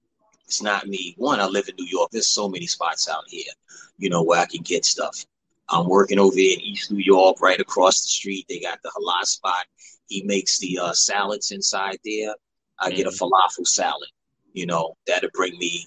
[0.47, 1.15] it's not me.
[1.19, 2.11] One, I live in New York.
[2.13, 3.53] There's so many spots out here,
[3.99, 5.27] you know, where I can get stuff.
[5.69, 8.47] I'm working over in East New York, right across the street.
[8.49, 9.67] They got the halal spot.
[10.07, 12.35] He makes the uh, salads inside there.
[12.79, 13.25] I mm get a mm-hmm.
[13.25, 14.09] falafel salad.
[14.53, 15.87] You know that'll bring me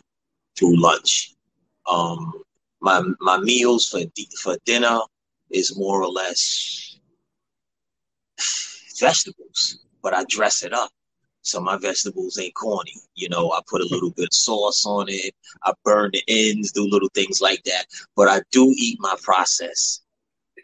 [0.57, 1.33] through lunch.
[1.89, 2.33] Um,
[2.81, 4.01] my my meals for
[4.41, 4.99] for dinner
[5.49, 6.99] is more or less
[8.99, 10.91] vegetables, but I dress it up.
[11.49, 12.93] So my vegetables ain't corny.
[13.15, 15.33] You know, I put a little bit of sauce on it.
[15.63, 17.85] I burn the ends, do little things like that.
[18.15, 20.01] But I do eat my process.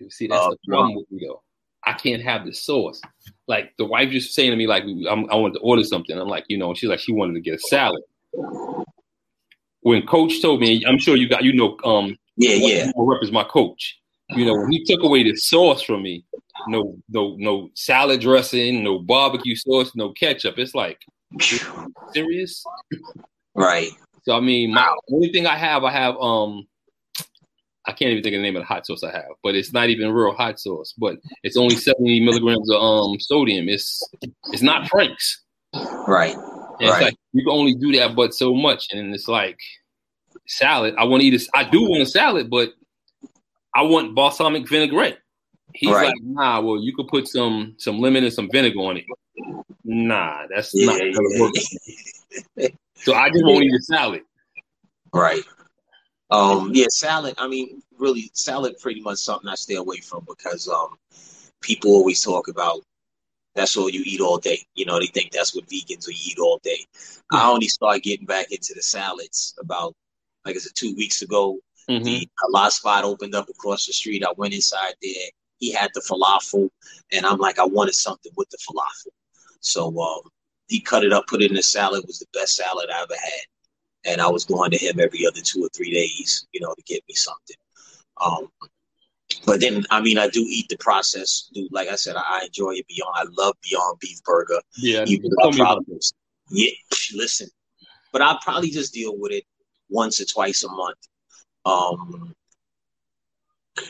[0.10, 1.42] See, that's uh, the problem with me though.
[1.86, 3.00] I can't have the sauce.
[3.48, 6.18] Like the wife just saying to me, like, I'm, i wanted to order something.
[6.18, 8.02] I'm like, you know, she's like, she wanted to get a salad.
[9.82, 13.32] When Coach told me, I'm sure you got, you know, um, yeah, yeah, rep is
[13.32, 14.00] my coach.
[14.36, 16.26] You know, he took away the sauce from me,
[16.68, 20.56] no no no salad dressing, no barbecue sauce, no ketchup.
[20.58, 21.00] It's like
[22.14, 22.64] serious,
[23.56, 23.90] right?
[24.24, 26.68] So I mean, my only thing I have, I have um,
[27.86, 29.72] I can't even think of the name of the hot sauce I have, but it's
[29.72, 30.94] not even real hot sauce.
[30.98, 33.70] But it's only seventy milligrams of um sodium.
[33.70, 34.02] It's
[34.52, 35.44] it's not Frank's,
[36.08, 36.36] right?
[36.80, 37.04] And right.
[37.04, 39.60] Like you can only do that, but so much, and it's like
[40.48, 40.96] salad.
[40.98, 42.74] I want to eat a, I do want a salad, but
[43.76, 45.20] I want balsamic vinaigrette.
[45.74, 46.08] He's right.
[46.08, 49.06] like, nah, well, you could put some some lemon and some vinegar on it.
[49.84, 51.54] Nah, that's yeah, not gonna work.
[52.96, 54.22] so I just won't eat a salad.
[55.14, 55.44] Right.
[56.32, 57.36] Um, yeah, salad.
[57.38, 60.98] I mean, really, salad pretty much something I stay away from because um,
[61.62, 62.82] people always talk about
[63.56, 64.60] that's all you eat all day.
[64.76, 66.80] You know, they think that's what vegans will eat all day.
[66.96, 67.36] Mm-hmm.
[67.36, 69.94] I only started getting back into the salads about,
[70.46, 71.60] like I said, two weeks ago.
[71.90, 72.04] Mm-hmm.
[72.04, 74.24] The halal spot opened up across the street.
[74.26, 76.70] I went inside there he had the falafel,
[77.12, 79.12] and I'm like, I wanted something with the falafel.
[79.62, 80.22] So um,
[80.68, 82.04] he cut it up, put it in a salad.
[82.04, 85.26] It was the best salad I ever had, and I was going to him every
[85.26, 87.56] other two or three days, you know, to get me something.
[88.22, 88.48] Um,
[89.46, 91.50] but then, I mean, I do eat the process.
[91.54, 93.14] Do like I said, I, I enjoy it beyond.
[93.16, 94.60] I love Beyond Beef Burger.
[94.78, 96.00] Yeah, Even though I probably,
[96.50, 96.72] yeah.
[97.14, 97.48] Listen,
[98.12, 99.44] but I'll probably just deal with it
[99.90, 100.98] once or twice a month.
[101.66, 102.34] Um,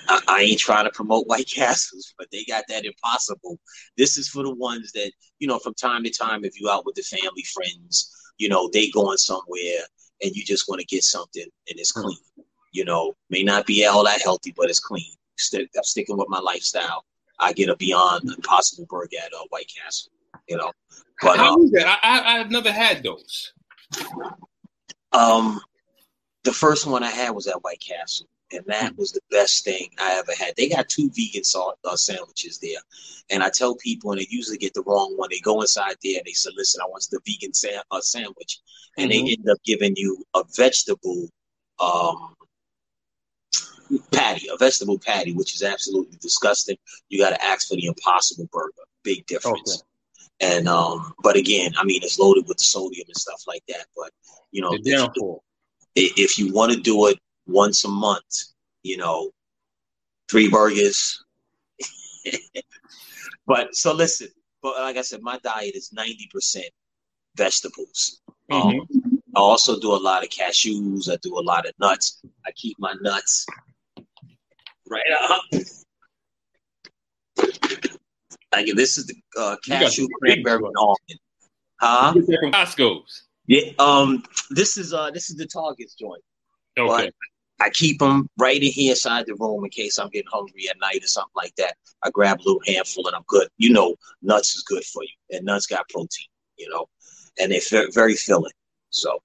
[0.07, 3.59] I, I, ain't trying to promote White Castles, but they got that impossible.
[3.97, 6.85] This is for the ones that, you know, from time to time, if you out
[6.85, 9.81] with the family, friends, you know, they going somewhere
[10.21, 12.17] and you just want to get something and it's clean.
[12.71, 15.13] You know, may not be all that healthy, but it's clean.
[15.37, 17.05] Stick, I'm sticking with my lifestyle.
[17.39, 20.11] I get a Beyond Impossible burger at uh, White Castle.
[20.47, 20.71] You know,
[21.21, 21.99] but how um, is that?
[22.03, 23.53] I, I I've never had those.
[25.11, 25.61] Um,
[26.45, 29.89] the first one I had was at White Castle and that was the best thing
[29.99, 30.55] I ever had.
[30.55, 32.79] They got two vegan salt, uh, sandwiches there,
[33.29, 35.29] and I tell people, and they usually get the wrong one.
[35.31, 38.59] They go inside there and they say, "Listen, I want the vegan sa- uh, sandwich,"
[38.97, 39.25] and mm-hmm.
[39.25, 41.27] they end up giving you a vegetable
[41.79, 42.35] um,
[44.11, 46.77] patty, a vegetable patty, which is absolutely disgusting.
[47.09, 48.83] You got to ask for the Impossible Burger.
[49.03, 49.81] Big difference.
[50.41, 50.57] Okay.
[50.57, 53.85] And um, but again, I mean, it's loaded with sodium and stuff like that.
[53.95, 54.11] But
[54.51, 55.41] you know, if you,
[55.95, 58.43] if you want to do it once a month,
[58.83, 59.31] you know,
[60.29, 61.23] three burgers.
[63.47, 64.27] but so listen,
[64.61, 66.61] but like I said, my diet is 90%
[67.35, 68.21] vegetables.
[68.51, 68.79] Mm-hmm.
[68.79, 71.11] Um, I also do a lot of cashews.
[71.11, 72.21] I do a lot of nuts.
[72.45, 73.45] I keep my nuts
[74.89, 75.41] right up.
[78.53, 81.19] Like this is the uh, cashew cranberry almond.
[81.81, 82.13] Huh?
[82.53, 83.24] Costco's.
[83.47, 83.71] Yeah.
[83.79, 84.23] Um.
[84.49, 85.11] This is uh.
[85.11, 86.21] This is the Target's joint.
[86.77, 87.05] Okay.
[87.05, 87.13] But
[87.65, 90.79] I keep them right in here inside the room in case I'm getting hungry at
[90.79, 91.75] night or something like that.
[92.03, 93.47] I grab a little handful and I'm good.
[93.57, 96.27] You know, nuts is good for you, and nuts got protein.
[96.57, 96.87] You know,
[97.39, 98.51] and they're very filling.
[98.89, 99.21] So,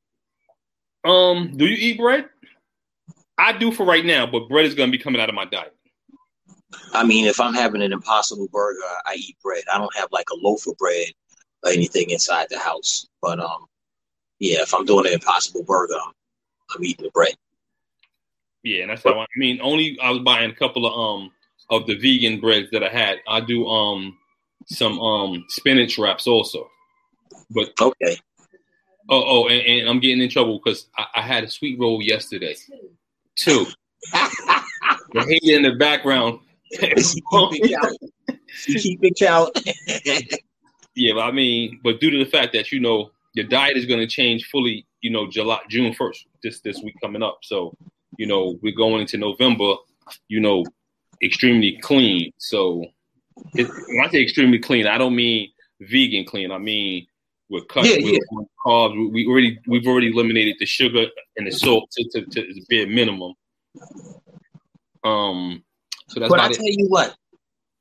[1.04, 2.28] um, do you eat bread?
[3.38, 5.46] I do for right now, but bread is going to be coming out of my
[5.46, 5.74] diet.
[6.92, 9.64] I mean, if I'm having an impossible burger, I eat bread.
[9.72, 11.08] I don't have like a loaf of bread
[11.62, 13.06] or anything inside the house.
[13.22, 13.66] But um,
[14.40, 16.12] yeah, if I'm doing an impossible burger, I'm,
[16.74, 17.34] I'm eating the bread.
[18.62, 19.60] Yeah, and that's how I, I mean.
[19.62, 21.30] Only I was buying a couple of um
[21.70, 23.18] of the vegan breads that I had.
[23.28, 24.18] I do um
[24.66, 26.68] some um spinach wraps also.
[27.50, 28.16] But okay.
[29.08, 32.00] Oh, oh, and, and I'm getting in trouble because I, I, had a sweet roll
[32.00, 32.54] yesterday.
[33.34, 33.66] Two.
[34.12, 36.38] the hater in the background.
[36.70, 36.92] keep
[39.02, 39.58] it count.
[40.94, 43.86] yeah, but I mean, but due to the fact that you know your diet is
[43.86, 47.38] going to change fully, you know, July June first, this this week coming up.
[47.42, 47.74] So
[48.18, 49.74] you know, we're going into November,
[50.28, 50.64] you know,
[51.22, 52.32] extremely clean.
[52.38, 52.84] So
[53.54, 56.50] it, when I say extremely clean, I don't mean vegan clean.
[56.52, 57.06] I mean
[57.50, 58.44] we're cutting yeah, yeah.
[58.64, 59.12] carbs.
[59.12, 62.86] We already we've already eliminated the sugar and the salt to, to, to the bare
[62.86, 63.34] minimum.
[65.02, 65.64] Um,
[66.08, 66.30] so that's.
[66.30, 66.78] But I tell it.
[66.78, 67.14] you what,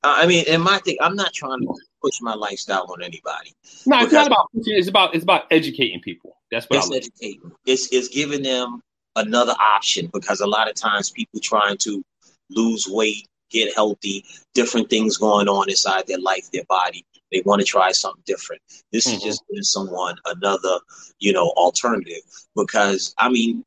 [0.04, 3.54] I mean, in my thing, I'm not trying to push my lifestyle on anybody.
[3.86, 4.78] No, it's not about pushing.
[4.78, 6.38] It's about it's about educating people.
[6.52, 7.52] That's what it's educating.
[7.66, 8.82] It's it's giving them
[9.16, 12.04] another option because a lot of times people trying to
[12.50, 17.06] lose weight, get healthy, different things going on inside their life, their body.
[17.32, 18.62] They want to try something different.
[18.92, 19.18] This mm-hmm.
[19.18, 20.80] is just giving someone another,
[21.20, 22.22] you know, alternative.
[22.56, 23.64] Because I mean,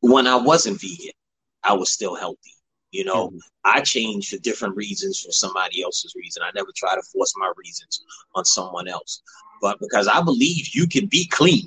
[0.00, 1.12] when I wasn't vegan,
[1.62, 2.52] I was still healthy.
[2.94, 3.38] You know, mm-hmm.
[3.64, 6.44] I change for different reasons for somebody else's reason.
[6.44, 8.04] I never try to force my reasons
[8.36, 9.20] on someone else.
[9.60, 11.66] But because I believe you can be clean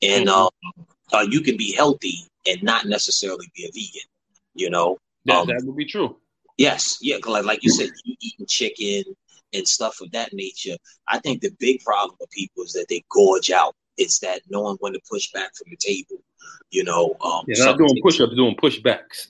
[0.00, 0.80] and mm-hmm.
[0.80, 4.08] um, uh, you can be healthy and not necessarily be a vegan.
[4.54, 6.16] You know, that, um, that would be true.
[6.56, 9.04] Yes, yeah, like like you said, you eating chicken
[9.52, 10.76] and stuff of that nature.
[11.06, 13.74] I think the big problem with people is that they gorge out.
[13.98, 16.22] It's that knowing when to push back from the table.
[16.70, 19.28] You know, um, yeah, not doing push-ups, doing pushbacks.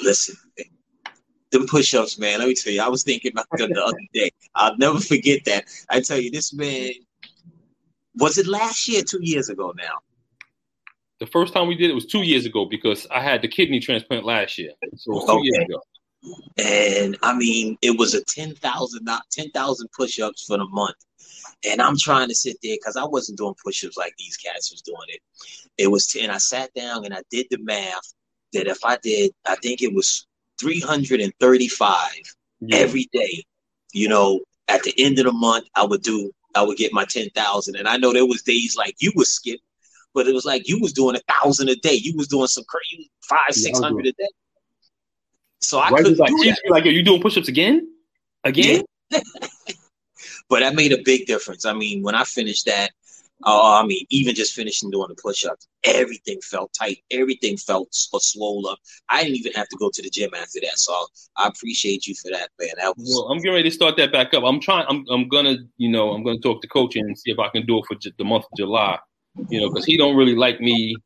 [0.00, 0.36] Listen,
[1.50, 2.38] them push-ups, man.
[2.38, 4.30] Let me tell you, I was thinking about them the other day.
[4.54, 5.64] I'll never forget that.
[5.90, 6.90] I tell you, this man
[8.14, 9.98] was it last year, two years ago now
[11.20, 13.80] the first time we did it was two years ago because I had the kidney
[13.80, 14.70] transplant last year.
[14.96, 15.40] So it was two okay.
[15.42, 15.80] years ago.
[16.58, 20.96] And I mean, it was a 10,000 not 10,000 push-ups for the month.
[21.68, 24.82] And I'm trying to sit there because I wasn't doing push-ups like these cats was
[24.82, 25.20] doing it.
[25.76, 26.30] It was 10.
[26.30, 28.14] I sat down and I did the math
[28.52, 30.26] that if I did, I think it was
[30.60, 31.98] 335
[32.60, 32.76] yeah.
[32.76, 33.44] every day.
[33.92, 37.04] You know, at the end of the month, I would do, I would get my
[37.04, 37.76] 10,000.
[37.76, 39.60] And I know there was days like you would skip
[40.14, 41.94] but it was like you was doing a thousand a day.
[41.94, 44.28] You was doing some crazy five, six hundred a day.
[45.60, 46.58] So I right, couldn't like, do that.
[46.68, 47.88] Like, are you doing push-ups again?
[48.44, 48.84] Again?
[49.10, 49.20] Yeah.
[50.48, 51.64] but that made a big difference.
[51.64, 52.90] I mean, when I finished that,
[53.44, 56.98] uh, I mean, even just finishing doing the push-ups, everything felt tight.
[57.10, 58.78] Everything felt swollen up.
[59.08, 60.78] I didn't even have to go to the gym after that.
[60.78, 60.92] So
[61.36, 62.70] I appreciate you for that, man.
[62.78, 63.14] That was.
[63.14, 64.42] Well, I'm getting ready to start that back up.
[64.44, 64.86] I'm trying.
[64.88, 65.04] I'm.
[65.10, 65.56] I'm gonna.
[65.76, 66.10] You know.
[66.10, 68.44] I'm gonna talk to coach and see if I can do it for the month
[68.44, 68.98] of July.
[69.48, 70.96] You know, because he don't really like me.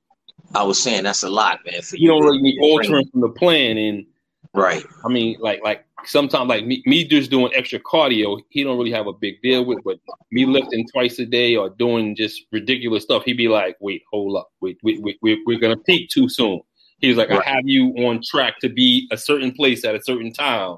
[0.55, 1.83] I was saying that's a lot, man.
[1.83, 4.07] For you don't really me altering from the plan, and
[4.55, 4.85] right.
[5.05, 8.93] I mean, like, like sometimes like me, me just doing extra cardio, he don't really
[8.93, 9.83] have a big deal with.
[9.85, 9.99] But
[10.31, 14.37] me lifting twice a day or doing just ridiculous stuff, he'd be like, "Wait, hold
[14.37, 16.61] up, wait, wait, wait, we're, we're gonna peak too soon."
[16.99, 17.43] He's like, right.
[17.47, 20.77] "I have you on track to be a certain place at a certain time.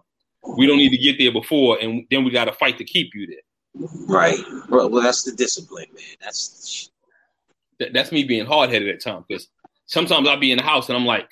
[0.57, 3.11] We don't need to get there before, and then we got to fight to keep
[3.15, 4.39] you there." Right.
[4.69, 6.17] Well, well, that's the discipline, man.
[6.21, 6.91] That's
[7.79, 9.49] that, that's me being hard headed at times because
[9.87, 11.29] sometimes I'll be in the house and I'm like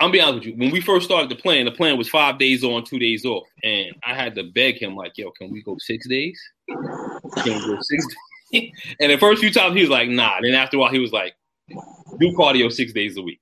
[0.00, 0.54] I'm be honest with you.
[0.56, 3.46] When we first started the plan, the plan was five days on, two days off,
[3.64, 6.40] and I had to beg him like, "Yo, can we go six days?
[6.68, 8.06] Can we go six
[8.52, 11.00] days?" and the first few times he was like, "Nah." Then after a while, he
[11.00, 11.34] was like,
[11.68, 13.40] "Do cardio six days a week,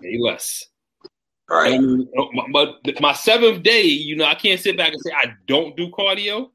[0.00, 0.64] maybe less."
[1.50, 1.72] Right.
[1.72, 5.34] And, oh, but my seventh day, you know, I can't sit back and say I
[5.46, 6.50] don't do cardio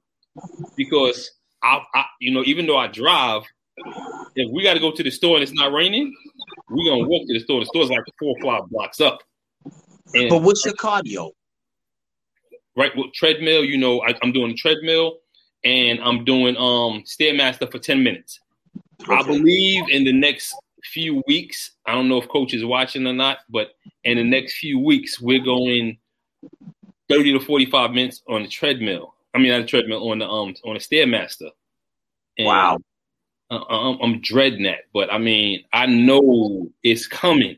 [0.75, 1.29] because
[1.61, 3.43] I, I you know, even though I drive,
[4.35, 6.15] if we got to go to the store and it's not raining,
[6.69, 7.59] we're gonna walk to the store.
[7.61, 9.21] The store's like four or five blocks up.
[10.13, 11.31] And but what's your cardio?
[12.75, 13.63] Right, well, treadmill.
[13.63, 15.17] You know, I, am doing treadmill,
[15.63, 18.39] and I'm doing um stairmaster for ten minutes.
[19.01, 19.13] Okay.
[19.13, 21.71] I believe in the next few weeks.
[21.85, 23.69] I don't know if coach is watching or not, but
[24.03, 25.97] in the next few weeks, we're going
[27.09, 29.13] thirty to forty-five minutes on the treadmill.
[29.33, 31.49] I mean, not a treadmill on the um on a stairmaster.
[32.37, 32.77] And wow.
[33.49, 37.57] I'm, I'm dreading that, but I mean, I know it's coming,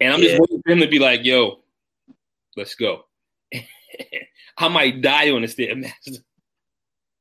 [0.00, 0.30] and I'm yeah.
[0.30, 1.60] just waiting for him to be like, "Yo,
[2.56, 3.04] let's go."
[4.58, 6.18] I might die on the stairmaster.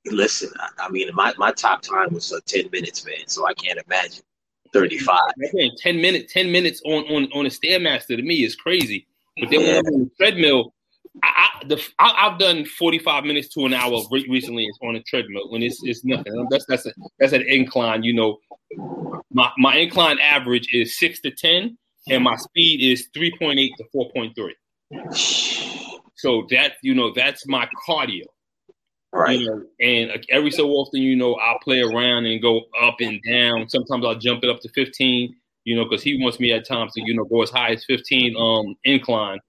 [0.05, 3.27] Listen, I, I, mean, my, my top time was uh, ten minutes, man.
[3.27, 4.23] So I can't imagine
[4.73, 5.31] thirty five.
[5.77, 9.07] Ten minutes, ten minutes on on on a stairmaster to me is crazy.
[9.39, 9.67] But then yeah.
[9.67, 10.73] when I'm on the treadmill,
[11.23, 15.63] I, the, I, have done 45 minutes to an hour recently on a treadmill when
[15.63, 16.47] it's, it's nothing.
[16.49, 18.03] That's that's a, that's an incline.
[18.03, 18.37] You know,
[19.31, 21.77] my my incline average is six to ten,
[22.09, 25.95] and my speed is 3.8 to 4.3.
[26.15, 28.23] So that you know that's my cardio.
[29.11, 29.39] Right.
[29.39, 33.19] You know, and every so often, you know, I'll play around and go up and
[33.27, 33.67] down.
[33.69, 35.35] Sometimes I'll jump it up to 15.
[35.63, 37.85] You know, because he wants me at times to you know go as high as
[37.85, 39.39] 15 um incline.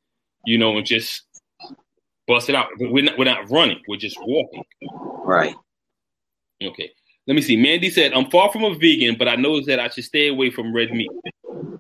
[0.47, 1.25] You know, and just
[2.31, 2.69] bust it out.
[2.79, 3.81] We're not, we're not running.
[3.89, 4.63] We're just walking.
[5.25, 5.55] Right.
[6.63, 6.91] Okay.
[7.27, 7.57] Let me see.
[7.57, 10.51] Mandy said, I'm far from a vegan, but I know that I should stay away
[10.51, 11.11] from red meat.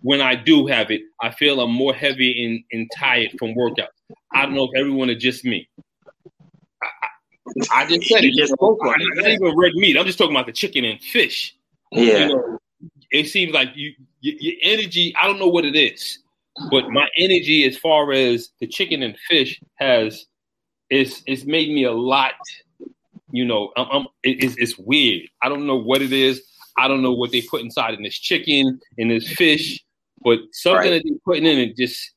[0.03, 3.87] When I do have it, I feel I'm more heavy and, and tired from workouts.
[4.33, 5.69] I don't know if everyone is just me.
[6.83, 8.35] I, I, I just said it.
[8.37, 8.97] Just spoke on.
[8.99, 9.97] Not even red meat.
[9.97, 11.55] I'm just talking about the chicken and fish.
[11.93, 12.03] Yeah.
[12.03, 12.59] You know,
[13.13, 16.19] it seems like you, you, your energy, I don't know what it is,
[16.71, 20.27] but my energy as far as the chicken and fish has
[20.91, 22.35] it's it's made me a lot.
[23.33, 25.23] You know, I'm, I'm it's, it's weird.
[25.43, 26.43] I don't know what it is.
[26.77, 29.83] I don't know what they put inside in this chicken and this fish,
[30.23, 30.91] but something right.
[30.91, 32.13] that they're putting in it just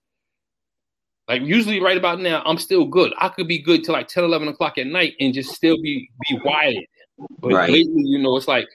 [1.27, 3.13] like usually right about now, I'm still good.
[3.17, 6.09] I could be good till like 10, 11 o'clock at night and just still be
[6.29, 6.85] be wired.
[7.39, 7.69] But right.
[7.69, 8.67] lately, you know, it's like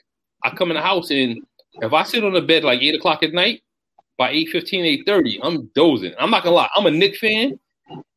[0.43, 1.37] I come in the house and
[1.81, 3.61] if I sit on the bed like eight o'clock at night,
[4.17, 6.13] by 8 15, 8 30, I'm dozing.
[6.19, 7.57] I'm not gonna lie, I'm a Nick fan,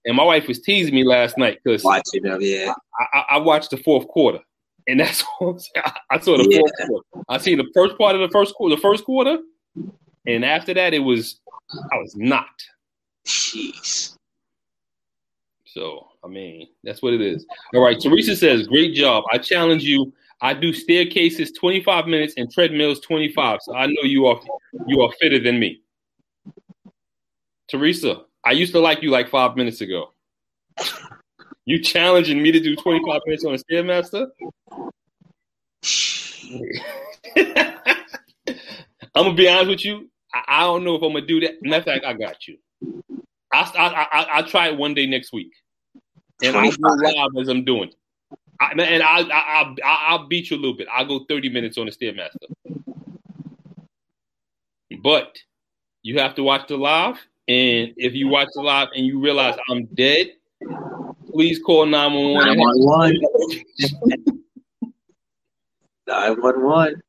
[0.04, 2.72] and my wife was teasing me last night because watching them, yeah.
[2.98, 4.40] I, I, I, watched the fourth quarter,
[4.86, 6.58] and that's I, I saw the yeah.
[6.58, 7.26] fourth quarter.
[7.28, 9.38] I seen the first part of the first quarter, the first quarter,
[10.26, 11.40] and after that, it was
[11.92, 12.46] I was not.
[13.26, 14.16] Jeez.
[15.66, 17.46] So I mean, that's what it is.
[17.74, 19.24] All right, Teresa says, "Great job.
[19.32, 20.12] I challenge you.
[20.40, 23.60] I do staircases 25 minutes and treadmills 25.
[23.62, 24.40] So I know you are
[24.86, 25.80] you are fitter than me."
[27.68, 30.12] Teresa, I used to like you like five minutes ago.
[31.64, 34.26] You challenging me to do 25 minutes on a Stairmaster?
[39.14, 40.10] I'm gonna be honest with you.
[40.34, 41.62] I, I, don't know if I'm gonna do that.
[41.62, 42.58] Matter of fact, I got you.
[43.52, 45.52] I I I I'll try it one day next week,
[46.42, 47.92] and I'll go live as I'm doing.
[48.60, 50.88] I, and I I I will beat you a little bit.
[50.92, 52.48] I'll go 30 minutes on the Stairmaster,
[55.02, 55.38] but
[56.02, 57.18] you have to watch the live
[57.52, 60.28] and if you watch the live and you realize I'm dead,
[61.30, 62.56] please call 911.
[62.58, 63.20] 911.
[66.06, 67.02] 911.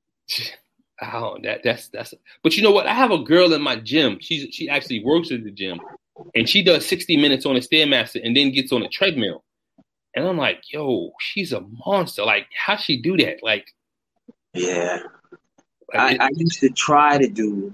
[1.02, 2.14] Oh, that that's that's.
[2.44, 2.88] But you know what?
[2.88, 4.18] I have a girl in my gym.
[4.22, 5.80] She's she actually works at the gym,
[6.36, 9.44] and she does 60 minutes on a stairmaster and then gets on a treadmill.
[10.16, 12.24] And I'm like, yo, she's a monster.
[12.24, 13.38] Like, how she do that?
[13.42, 13.66] Like,
[14.54, 15.00] Yeah.
[15.94, 17.74] like I, I used to try to do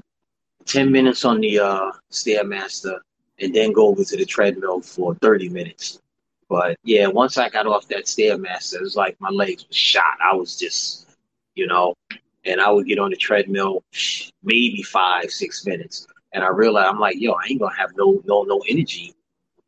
[0.70, 3.00] 10 minutes on the uh, Stairmaster
[3.40, 6.00] and then go over to the treadmill for 30 minutes.
[6.48, 10.18] But yeah, once I got off that Stairmaster, it was like my legs were shot.
[10.24, 11.10] I was just,
[11.56, 11.96] you know,
[12.46, 13.84] and I would get on the treadmill
[14.44, 16.08] maybe five, six minutes.
[16.34, 19.14] And I realized I'm like, yo, I ain't gonna have no no no energy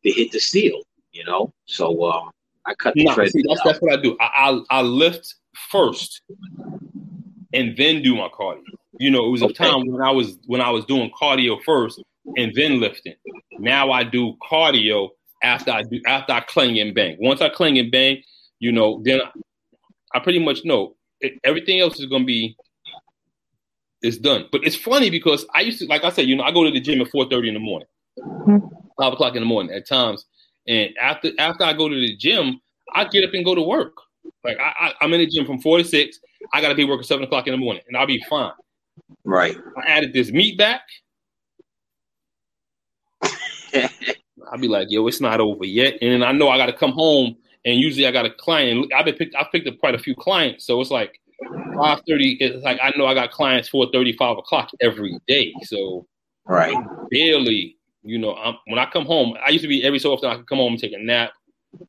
[0.04, 0.82] to hit the steel,
[1.12, 1.52] you know.
[1.66, 2.30] So um,
[2.64, 4.16] I cut the no, see, treadmill that's that's what I do.
[4.20, 4.28] I,
[4.70, 5.34] I I lift
[5.70, 6.22] first,
[7.52, 8.62] and then do my cardio.
[9.02, 12.00] You know, it was a time when I was when I was doing cardio first
[12.36, 13.14] and then lifting.
[13.58, 15.08] Now I do cardio
[15.42, 17.16] after I do after I cling and bang.
[17.18, 18.22] Once I cling and bang,
[18.60, 19.20] you know, then
[20.14, 22.56] I, pretty much know it, everything else is gonna be
[24.04, 24.46] is done.
[24.52, 26.70] But it's funny because I used to, like I said, you know, I go to
[26.70, 27.88] the gym at four thirty in the morning,
[28.20, 28.58] mm-hmm.
[29.00, 30.24] five o'clock in the morning at times,
[30.68, 32.60] and after after I go to the gym,
[32.94, 33.94] I get up and go to work.
[34.44, 36.20] Like I, I I'm in the gym from four to six.
[36.52, 38.52] I gotta be working seven o'clock in the morning, and I'll be fine.
[39.24, 39.56] Right.
[39.76, 40.82] I added this meat back.
[44.52, 45.94] I'll be like, yo, it's not over yet.
[46.02, 48.92] And then I know I got to come home, and usually I got a client.
[48.94, 49.34] I've been picked.
[49.34, 51.20] I've picked up quite a few clients, so it's like
[51.76, 52.36] five thirty.
[52.40, 55.54] It's like I know I got clients four thirty, five o'clock every day.
[55.62, 56.06] So
[56.46, 56.76] right.
[57.10, 60.30] barely, you know, I'm, when I come home, I used to be every so often
[60.30, 61.32] I could come home and take a nap,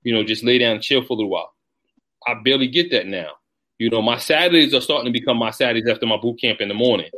[0.04, 1.54] you know, just lay down and chill for a little while.
[2.28, 3.32] I barely get that now.
[3.84, 6.70] You know, my Saturdays are starting to become my Saturdays after my boot camp in
[6.70, 7.10] the morning.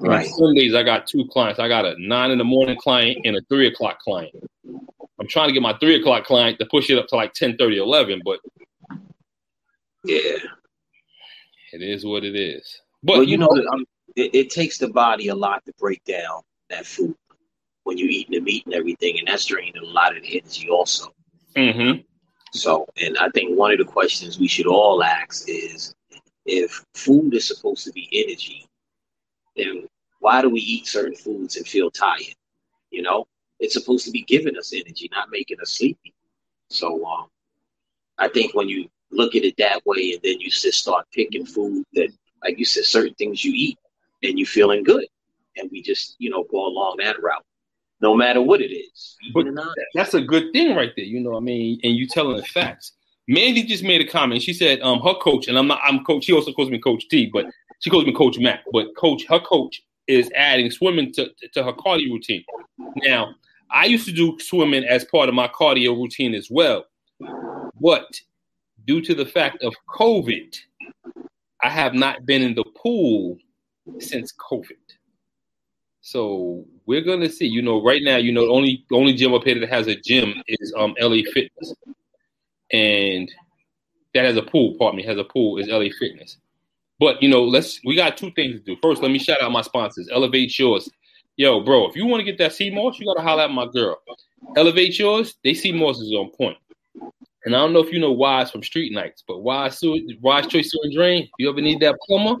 [0.00, 0.28] Right.
[0.28, 1.58] Sundays, I got two clients.
[1.58, 4.32] I got a nine in the morning client and a three o'clock client.
[5.18, 7.56] I'm trying to get my three o'clock client to push it up to like 10,
[7.56, 8.38] 30, 11, but
[10.04, 10.36] Yeah.
[11.72, 12.80] it is what it is.
[13.02, 13.84] But well, you know, um,
[14.14, 17.16] it, it takes the body a lot to break down that food
[17.82, 20.68] when you're eating the meat and everything, and that's draining a lot of the energy
[20.68, 21.12] also.
[21.56, 22.02] hmm
[22.52, 25.92] So, and I think one of the questions we should all ask is
[26.46, 28.66] if food is supposed to be energy,
[29.56, 29.86] then
[30.20, 32.34] why do we eat certain foods and feel tired?
[32.90, 33.26] You know,
[33.60, 36.14] it's supposed to be giving us energy, not making us sleepy.
[36.70, 37.26] So, um,
[38.18, 41.46] I think when you look at it that way, and then you just start picking
[41.46, 43.78] food that, like you said, certain things you eat
[44.22, 45.06] and you feeling good,
[45.56, 47.44] and we just, you know, go along that route,
[48.00, 49.16] no matter what it is.
[49.32, 49.46] But
[49.94, 51.04] that's a good thing right there.
[51.04, 51.80] You know I mean?
[51.82, 52.92] And you telling the facts.
[53.26, 54.42] Mandy just made a comment.
[54.42, 56.24] She said, um, her coach, and I'm not, I'm coach.
[56.24, 57.46] She also calls me Coach T, but
[57.80, 58.60] she calls me Coach Mac.
[58.72, 62.44] But coach, her coach is adding swimming to, to her cardio routine.
[62.96, 63.34] Now,
[63.70, 66.84] I used to do swimming as part of my cardio routine as well,
[67.80, 68.06] but
[68.86, 70.56] due to the fact of COVID,
[71.62, 73.38] I have not been in the pool
[73.98, 74.72] since COVID.
[76.02, 77.46] So we're gonna see.
[77.46, 79.96] You know, right now, you know, the only only gym up here that has a
[79.96, 81.74] gym is um LA Fitness,
[82.72, 83.30] and
[84.14, 84.74] that has a pool.
[84.78, 86.38] Pardon me, has a pool is LA Fitness.
[86.98, 88.76] But you know, let's we got two things to do.
[88.80, 90.08] First, let me shout out my sponsors.
[90.12, 90.88] Elevate Yours.
[91.36, 93.66] Yo, bro, if you want to get that sea moss, you gotta holler at my
[93.66, 94.00] girl.
[94.56, 95.34] Elevate Yours.
[95.42, 96.56] They sea moss is on point.
[97.44, 99.82] And I don't know if you know Wise from Street Nights, but Wise
[100.20, 101.24] Wise Choice Sewer and Drain.
[101.24, 102.40] If you ever need that plumber,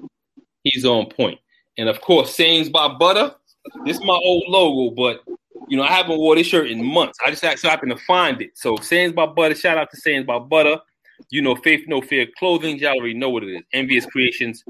[0.62, 1.38] he's on point.
[1.76, 3.34] And of course, Sayings by Butter.
[3.84, 5.22] This is my old logo, but
[5.68, 7.18] you know, I haven't wore this shirt in months.
[7.24, 8.50] I just happened to find it.
[8.54, 10.78] So Sayings by Butter, shout out to Sayings by Butter.
[11.30, 13.62] You know, Faith No Fear clothing, y'all already know what it is.
[13.72, 14.64] Envious Creations.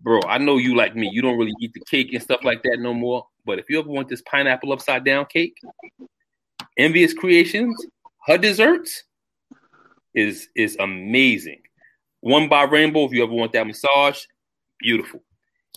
[0.00, 1.08] Bro, I know you like me.
[1.12, 3.26] You don't really eat the cake and stuff like that no more.
[3.44, 5.56] But if you ever want this pineapple upside down cake,
[6.76, 7.74] Envious Creations,
[8.26, 9.04] her desserts
[10.14, 11.62] is is amazing.
[12.20, 14.20] One by Rainbow, if you ever want that massage,
[14.78, 15.22] beautiful.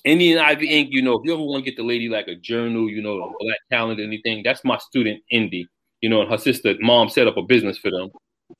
[0.06, 2.36] Indian Ivy Ink, you know, if you ever want to get the lady like a
[2.36, 5.68] journal, you know, a black calendar, anything, that's my student Indy.
[6.02, 8.12] You know, and her sister, mom, set up a business for them.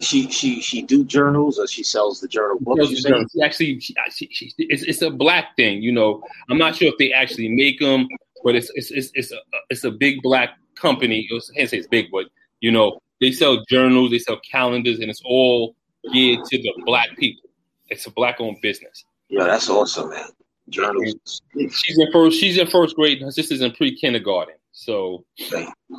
[0.02, 2.90] She she she do journals or she sells the journal books.
[2.90, 3.12] Say?
[3.32, 5.84] She actually, she, she, she, it's, it's a black thing.
[5.84, 8.08] You know, I'm not sure if they actually make them,
[8.44, 9.38] but it's it's it's, it's a
[9.70, 11.30] it's a big black company.
[11.32, 12.26] I can't say it's big, but
[12.62, 15.76] you know, they sell journals, they sell calendars, and it's all
[16.12, 17.50] geared to the black people.
[17.90, 19.06] It's a black owned business.
[19.30, 20.30] Yeah, that's awesome, man.
[20.72, 22.40] She's in first.
[22.40, 23.22] She's in first grade.
[23.22, 24.56] Her sister's in pre kindergarten.
[24.72, 25.24] So,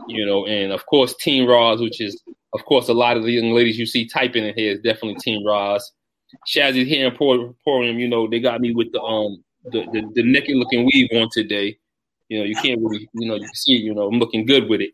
[0.06, 3.32] you know, and of course, Team Roz, which is, of course, a lot of the
[3.32, 5.92] young ladies you see typing in here is definitely Team Roz.
[6.46, 7.98] Shazzy's here in Emporium.
[7.98, 11.28] You know, they got me with the um the the, the naked looking weave on
[11.32, 11.78] today.
[12.28, 14.80] You know, you can't really, you know, you see, you know, I'm looking good with
[14.80, 14.90] it.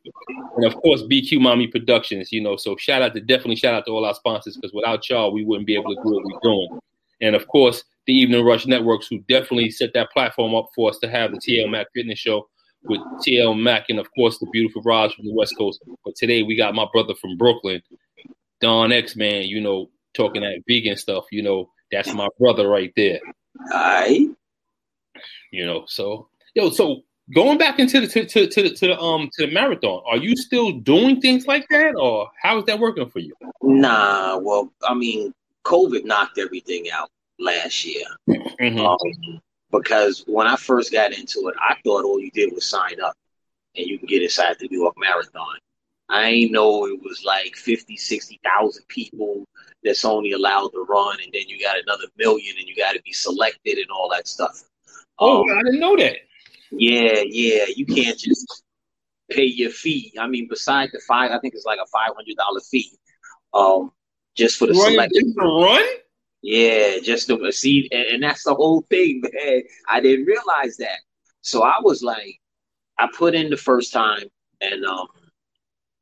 [0.56, 3.86] And of course, BQ Mommy Productions, you know, so shout out to definitely shout out
[3.86, 6.40] to all our sponsors because without y'all, we wouldn't be able to do what we're
[6.42, 6.78] doing.
[7.22, 10.98] And of course, the Evening Rush Networks, who definitely set that platform up for us
[10.98, 12.48] to have the TL Mac Fitness Show
[12.84, 15.82] with TL Mac and, of course, the beautiful Roz from the West Coast.
[16.04, 17.80] But today we got my brother from Brooklyn,
[18.60, 22.92] Don X, man, you know, talking that vegan stuff, you know, that's my brother right
[22.96, 23.20] there.
[23.70, 24.28] I,
[25.50, 27.02] You know, so yo, so
[27.34, 30.36] going back into the to, to, to, to the um to the marathon, are you
[30.36, 33.34] still doing things like that, or how is that working for you?
[33.62, 34.38] nah.
[34.38, 35.34] Well, I mean,
[35.64, 37.10] COVID knocked everything out
[37.42, 38.04] last year.
[38.28, 38.78] Mhm.
[38.86, 39.40] Um,
[39.70, 43.14] because when I first got into it, I thought all you did was sign up
[43.74, 45.56] and you can get inside the New York Marathon.
[46.08, 49.44] I ain't know it was like 50, 60,000 people
[49.82, 53.02] that's only allowed to run, and then you got another million and you got to
[53.02, 54.62] be selected and all that stuff.
[55.18, 56.16] Oh, Um, I didn't know that.
[56.70, 58.64] yeah, yeah, you can't just
[59.30, 60.12] pay your fee.
[60.18, 62.90] I mean, besides the five, I think it's like a $500 fee
[63.54, 63.90] um,
[64.36, 65.34] just for the selection.
[65.34, 65.84] to run?
[66.42, 69.62] Yeah, just to see, and, and that's the whole thing, man.
[69.88, 70.98] I didn't realize that.
[71.42, 72.40] So I was like,
[72.98, 74.24] I put in the first time,
[74.60, 75.06] and um,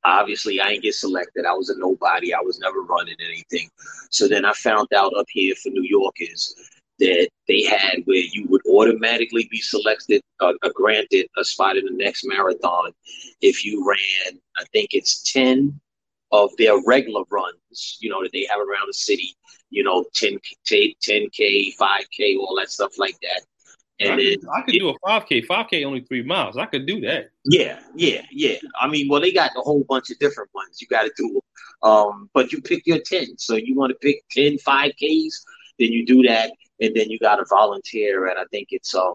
[0.05, 1.45] obviously I didn't get selected.
[1.45, 2.33] I was a nobody.
[2.33, 3.69] I was never running anything.
[4.11, 6.55] So then I found out up here for New Yorkers
[6.99, 11.85] that they had where you would automatically be selected, uh, uh, granted a spot in
[11.87, 12.93] the next marathon
[13.41, 14.39] if you ran.
[14.59, 15.81] I think it's ten
[16.33, 19.35] of their regular runs, you know, that they have around the city
[19.71, 23.43] you know, 10, 10K, 5K, all that stuff like that.
[24.01, 25.47] I And then, could, I could do a 5K.
[25.47, 26.57] 5K only three miles.
[26.57, 27.31] I could do that.
[27.45, 28.57] yeah, yeah, yeah.
[28.81, 31.41] I mean, well, they got a whole bunch of different ones you got to do.
[31.83, 33.39] Um, but you pick your 10.
[33.39, 35.33] So you want to pick 10 5Ks,
[35.79, 36.51] then you do that.
[36.81, 38.27] And then you got to volunteer.
[38.29, 39.15] And I think it's um,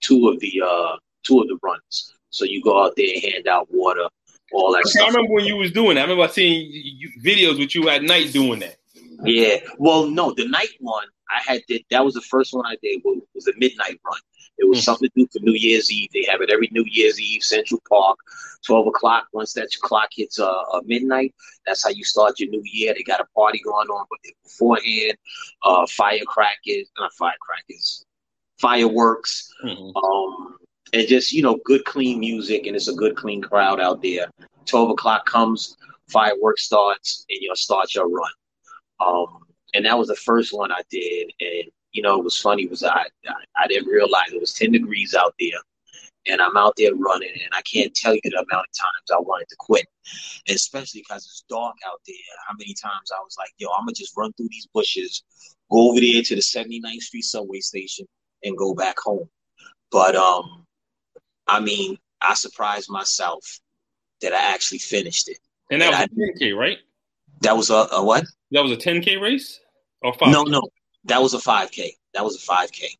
[0.00, 2.14] two of the uh, two of the runs.
[2.30, 4.08] So you go out there and hand out water,
[4.52, 6.00] all that Okay, I remember when you was doing that.
[6.00, 8.76] I remember seeing you, videos with you at night doing that.
[9.24, 9.60] Yeah.
[9.78, 13.00] Well, no, the night one I had did that was the first one I did
[13.04, 14.18] was, was a midnight run.
[14.58, 14.84] It was Mhm.
[14.84, 16.10] something to do for New Year's Eve.
[16.12, 18.18] They have it every New Year's Eve, Central Park,
[18.64, 19.26] twelve o'clock.
[19.32, 21.34] Once that clock hits uh, uh midnight,
[21.66, 22.94] that's how you start your new year.
[22.94, 25.16] They got a party going on, but beforehand,
[25.64, 28.04] uh, firecrackers, not firecrackers,
[28.60, 29.92] fireworks, Mhm.
[29.96, 30.56] um,
[30.92, 34.30] and just you know, good clean music, and it's a good clean crowd out there.
[34.66, 35.76] Twelve o'clock comes,
[36.10, 38.30] fireworks starts, and you'll start your run.
[39.00, 39.40] Um,
[39.74, 42.82] and that was the first one I did, and you know, it was funny was
[42.82, 45.58] I, I I didn't realize it was ten degrees out there,
[46.26, 49.20] and I'm out there running, and I can't tell you the amount of times I
[49.20, 49.86] wanted to quit,
[50.48, 52.16] and especially because it's dark out there.
[52.46, 55.22] How many times I was like, yo, I'm gonna just run through these bushes,
[55.70, 58.06] go over there to the 79th Street subway station,
[58.42, 59.28] and go back home.
[59.90, 60.64] But um,
[61.46, 63.60] I mean, I surprised myself
[64.20, 65.38] that I actually finished it.
[65.70, 66.08] And that was
[66.40, 66.78] Yeah, 10K, right?
[67.42, 68.24] That was a, a what?
[68.54, 69.60] That was a 10K race?
[70.02, 70.62] Or 5 No, no,
[71.04, 71.90] that was a 5K.
[72.14, 72.84] That was a 5K.
[72.84, 72.98] It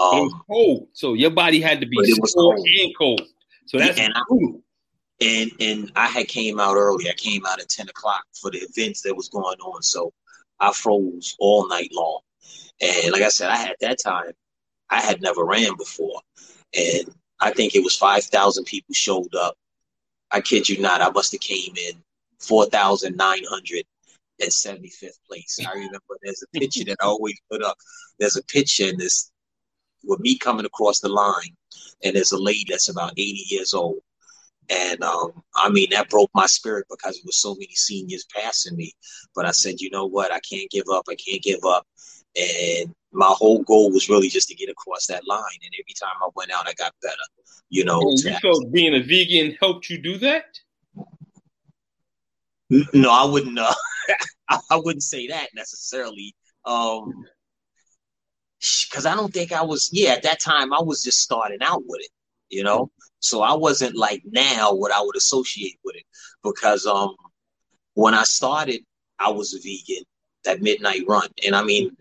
[0.00, 0.88] was Um, cold.
[0.92, 2.68] So your body had to be it was sore cold.
[2.80, 3.22] and cold.
[3.66, 4.22] So that's And I-
[5.20, 7.08] and and I had came out early.
[7.08, 9.82] I came out at 10 o'clock for the events that was going on.
[9.82, 10.12] So
[10.60, 12.20] I froze all night long.
[12.80, 14.32] And like I said, I had that time,
[14.90, 16.20] I had never ran before.
[16.76, 19.56] And I think it was 5,000 people showed up.
[20.30, 22.02] I kid you not, I must have came in
[24.40, 25.58] 4,975th place.
[25.66, 27.76] I remember there's a picture that I always put up.
[28.18, 29.30] There's a picture in this
[30.04, 31.56] with me coming across the line,
[32.04, 33.98] and there's a lady that's about 80 years old.
[34.70, 38.76] And um, I mean, that broke my spirit because it was so many seniors passing
[38.76, 38.92] me.
[39.34, 40.32] But I said, you know what?
[40.32, 41.04] I can't give up.
[41.08, 41.86] I can't give up.
[42.36, 45.40] And my whole goal was really just to get across that line.
[45.62, 47.16] And every time I went out, I got better.
[47.70, 50.44] You know, you felt being a vegan helped you do that?
[52.70, 53.58] No, I wouldn't.
[53.58, 53.74] Uh,
[54.48, 56.34] I, wouldn't say that necessarily.
[56.64, 57.24] Um,
[58.60, 59.90] because I don't think I was.
[59.92, 62.10] Yeah, at that time, I was just starting out with it.
[62.50, 62.90] You know,
[63.20, 66.04] so I wasn't like now what I would associate with it.
[66.42, 67.14] Because um,
[67.94, 68.82] when I started,
[69.18, 70.04] I was a vegan.
[70.44, 71.96] That midnight run, and I mean,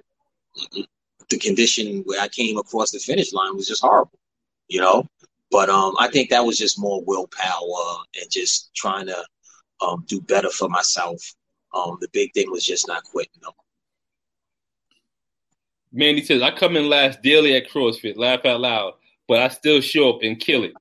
[1.30, 4.20] the condition where I came across the finish line was just horrible.
[4.68, 5.08] You know,
[5.52, 9.24] but um, I think that was just more willpower and just trying to
[9.82, 11.22] um, do better for myself.
[11.74, 13.32] Um, the big thing was just not quitting.
[13.42, 13.54] Though.
[15.92, 18.94] Mandy says, I come in last daily at CrossFit, laugh out loud,
[19.28, 20.74] but I still show up and kill it.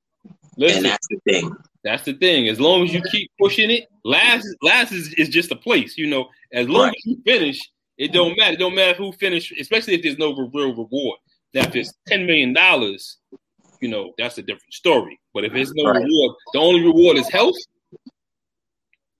[0.56, 1.56] Listen, And that's the thing.
[1.84, 2.48] that's the thing.
[2.48, 6.06] As long as you keep pushing it, last last is, is just a place, you
[6.06, 6.28] know.
[6.52, 6.94] As long Right.
[6.96, 7.60] as you finish,
[7.98, 8.54] it don't matter.
[8.54, 11.18] It don't matter who finished, especially if there's no real reward.
[11.54, 13.18] Now, if it's ten million dollars,
[13.80, 15.18] you know, that's a different story.
[15.34, 16.02] But if there's no Right.
[16.02, 17.54] reward, the only reward is health.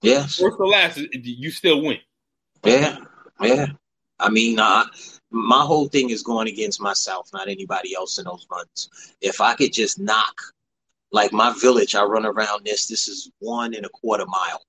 [0.01, 0.39] Yes.
[0.39, 1.97] First or last, you still win.
[2.63, 2.97] Yeah.
[3.41, 3.67] Yeah.
[4.19, 4.85] I mean, uh,
[5.29, 8.89] my whole thing is going against myself, not anybody else in those runs.
[9.21, 10.41] If I could just knock,
[11.11, 12.87] like my village, I run around this.
[12.87, 14.61] This is one and a quarter mile.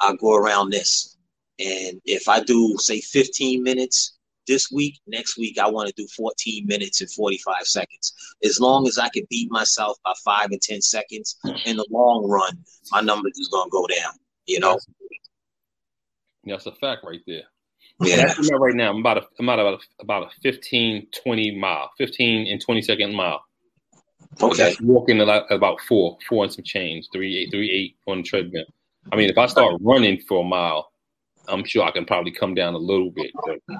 [0.00, 1.16] I go around this.
[1.58, 6.06] And if I do say 15 minutes this week, next week I want to do
[6.16, 8.12] 14 minutes and 45 seconds.
[8.44, 12.28] As long as I can beat myself by five and 10 seconds in the long
[12.28, 12.58] run,
[12.90, 14.12] my numbers is gonna go down.
[14.46, 14.78] You know.
[16.44, 17.44] That's a fact right there.
[18.00, 18.34] Yeah.
[18.36, 18.90] I'm at right now.
[18.90, 23.14] I'm about a, I'm about a, about a 15, 20 mile, 15 and 20 second
[23.14, 23.42] mile.
[24.42, 24.74] Okay.
[24.82, 28.64] Walking about, about four, four and some change, three eight, three eight on the treadmill.
[29.12, 30.90] I mean, if I start running for a mile,
[31.46, 33.30] I'm sure I can probably come down a little bit.
[33.34, 33.78] But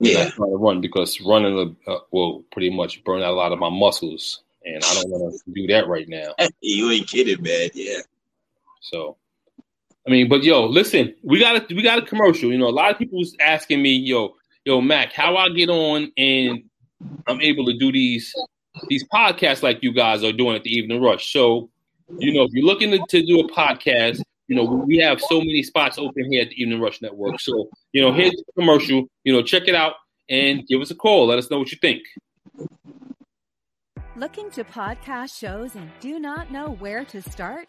[0.00, 0.30] Yeah.
[0.30, 3.70] Trying to run because running uh, will pretty much burn out a lot of my
[3.70, 6.34] muscles, and I don't want to do that right now.
[6.60, 7.70] you ain't kidding, man.
[7.74, 8.00] Yeah.
[8.80, 9.16] So,
[10.06, 12.50] I mean, but yo, listen, we got a we got a commercial.
[12.50, 16.12] You know, a lot of people's asking me, yo, yo, Mac, how I get on
[16.16, 16.62] and
[17.26, 18.32] I'm able to do these
[18.88, 21.32] these podcasts like you guys are doing at the Evening Rush.
[21.32, 21.70] So,
[22.18, 25.40] you know, if you're looking to, to do a podcast, you know, we have so
[25.40, 27.40] many spots open here at the Evening Rush Network.
[27.40, 29.06] So, you know, here's the commercial.
[29.24, 29.94] You know, check it out
[30.30, 31.26] and give us a call.
[31.26, 32.02] Let us know what you think.
[34.16, 37.68] Looking to podcast shows and do not know where to start?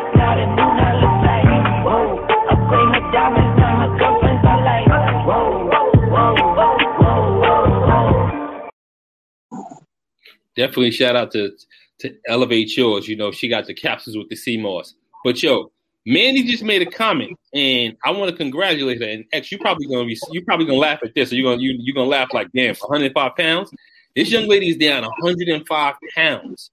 [10.55, 11.51] Definitely shout out to
[11.99, 13.07] to Elevate Yours.
[13.07, 14.95] You know, she got the capsules with the sea moss.
[15.23, 15.71] But yo,
[16.05, 19.07] Mandy just made a comment, and I want to congratulate her.
[19.07, 21.61] And X, you probably gonna be you probably gonna laugh at this, or you're gonna
[21.61, 23.71] you you gonna laugh like, damn, 105 pounds.
[24.15, 26.71] This young lady is down 105 pounds.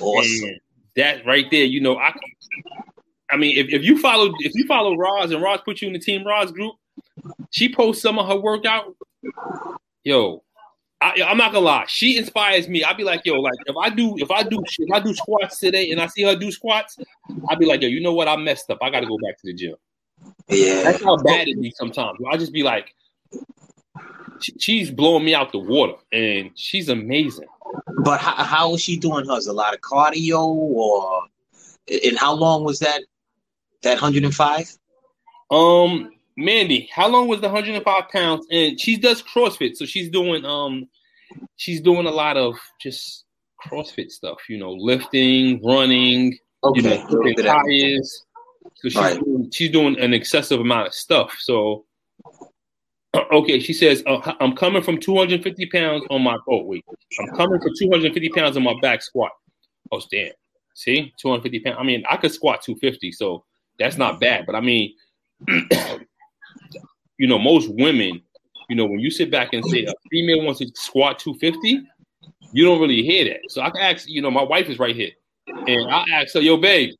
[0.00, 0.48] Awesome.
[0.48, 0.60] And
[0.96, 2.12] that right there, you know, I
[3.30, 5.92] I mean, if, if you follow if you follow Roz and Roz put you in
[5.92, 6.74] the Team Roz group,
[7.50, 8.96] she posts some of her workout.
[10.02, 10.42] Yo,
[11.00, 12.82] I, I'm not gonna lie, she inspires me.
[12.82, 15.58] I'd be like, yo, like if I do if I do if I do squats
[15.58, 16.98] today and I see her do squats,
[17.48, 18.26] I'd be like, yo, you know what?
[18.28, 18.78] I messed up.
[18.82, 19.76] I got to go back to the gym.
[20.48, 20.82] Yeah.
[20.82, 22.18] That's how bad it be sometimes.
[22.30, 22.94] I just be like,
[24.58, 27.46] she's blowing me out the water, and she's amazing.
[28.02, 29.46] But how, how is she doing hers?
[29.46, 31.22] A lot of cardio, or
[32.04, 33.02] and how long was that?
[33.82, 34.76] That 105?
[35.50, 38.46] Um, Mandy, how long was the 105 pounds?
[38.52, 40.88] And she does CrossFit, so she's doing um,
[41.56, 43.24] she's doing a lot of just
[43.66, 44.38] CrossFit stuff.
[44.48, 46.38] You know, lifting, running,
[46.74, 46.96] you know,
[47.42, 48.24] tires.
[48.76, 49.18] So she's Right.
[49.18, 51.36] doing, she's doing an excessive amount of stuff.
[51.40, 51.84] So.
[53.32, 56.84] Okay, she says, uh, I'm coming from 250 pounds on my, oh, wait,
[57.18, 59.32] I'm coming from 250 pounds on my back squat.
[59.90, 60.30] Oh, damn.
[60.74, 61.76] See, 250 pounds.
[61.80, 63.44] I mean, I could squat 250, so
[63.78, 64.44] that's not bad.
[64.46, 64.94] But I mean,
[67.18, 68.22] you know, most women,
[68.68, 71.82] you know, when you sit back and say a female wants to squat 250,
[72.52, 73.40] you don't really hear that.
[73.48, 75.10] So I can ask, you know, my wife is right here.
[75.46, 76.94] And I ask her, yo, babe,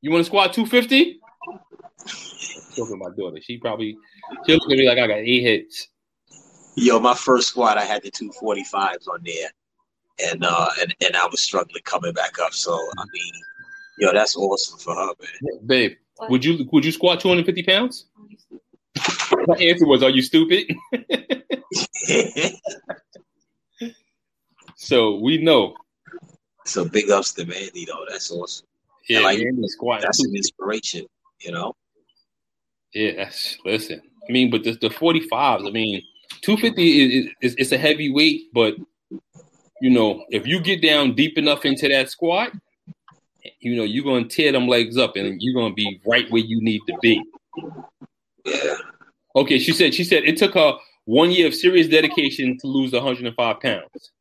[0.00, 1.18] you want to squat 250?
[2.76, 3.38] Talking to my daughter.
[3.40, 3.96] She probably,
[4.46, 5.88] she'll look at me like I got eight hits.
[6.76, 9.50] Yo, my first squat, I had the 245s on there,
[10.24, 12.54] and uh, and and I was struggling coming back up.
[12.54, 13.32] So I mean,
[13.98, 15.66] yo, that's awesome for her, man.
[15.66, 15.96] Babe,
[16.30, 18.06] would you would you squat 250 pounds?
[19.46, 20.70] My answer was, are you stupid?
[24.76, 25.74] so we know.
[26.64, 28.04] so big ups to Mandy though.
[28.08, 28.66] That's awesome.
[29.08, 31.06] Yeah, like- Mandy squatting That's an inspiration,
[31.40, 31.74] you know.
[32.94, 34.02] Yeah, that's listen.
[34.28, 35.64] I mean, but the the forty fives.
[35.66, 36.02] I mean,
[36.42, 38.74] two fifty is, is it's a heavy weight, but
[39.80, 42.52] you know, if you get down deep enough into that squat,
[43.60, 46.60] you know, you're gonna tear them legs up, and you're gonna be right where you
[46.62, 47.22] need to be.
[48.44, 48.74] Yeah.
[49.34, 49.94] Okay, she said.
[49.94, 50.74] She said it took her
[51.04, 54.12] one year of serious dedication to lose 105 pounds.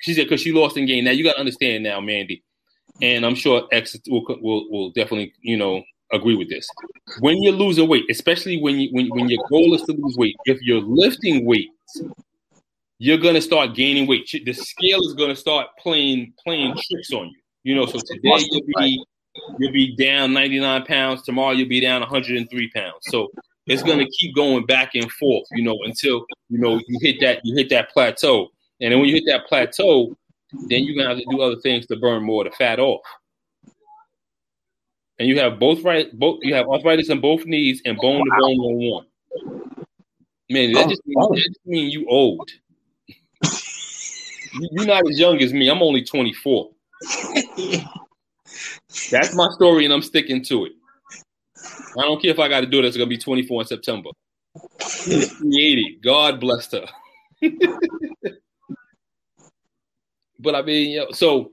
[0.00, 1.06] She said because she lost and gained.
[1.06, 2.42] Now you got to understand now, Mandy,
[3.00, 6.66] and I'm sure X will, will will definitely you know agree with this.
[7.20, 10.36] When you're losing weight, especially when you when when your goal is to lose weight,
[10.44, 12.02] if you're lifting weights,
[12.98, 14.28] you're gonna start gaining weight.
[14.30, 17.38] The scale is gonna start playing playing tricks on you.
[17.62, 19.02] You know, so today you'll be
[19.58, 21.22] you'll be down 99 pounds.
[21.22, 22.94] Tomorrow you'll be down 103 pounds.
[23.02, 23.30] So
[23.66, 25.46] it's gonna keep going back and forth.
[25.52, 28.50] You know, until you know you hit that you hit that plateau.
[28.80, 30.16] And then when you hit that plateau,
[30.68, 33.02] then you're gonna have to do other things to burn more the fat off.
[35.18, 38.30] And you have both right, both you have arthritis in both knees and bone to
[38.30, 39.06] bone on one.
[40.50, 42.50] Man, that just means, that just mean you old.
[44.52, 45.68] You're not as young as me.
[45.68, 46.70] I'm only 24.
[49.10, 50.72] That's my story, and I'm sticking to it.
[51.98, 52.84] I don't care if I got to do it.
[52.84, 54.10] It's gonna be 24 in September.
[55.04, 56.02] Created.
[56.02, 56.86] God blessed her.
[60.38, 61.52] but I mean, you know, so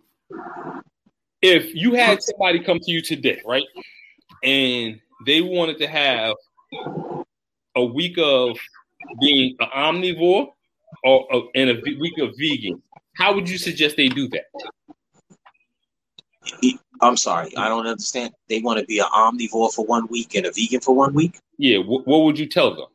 [1.42, 3.66] if you had somebody come to you today, right,
[4.44, 6.36] and they wanted to have
[7.76, 8.58] a week of
[9.20, 10.50] being an omnivore
[11.04, 12.82] or, or and a week of vegan,
[13.16, 14.46] how would you suggest they do that?
[17.02, 18.34] I'm sorry, I don't understand.
[18.48, 21.40] They want to be an omnivore for one week and a vegan for one week.
[21.58, 22.88] Yeah, wh- what would you tell them?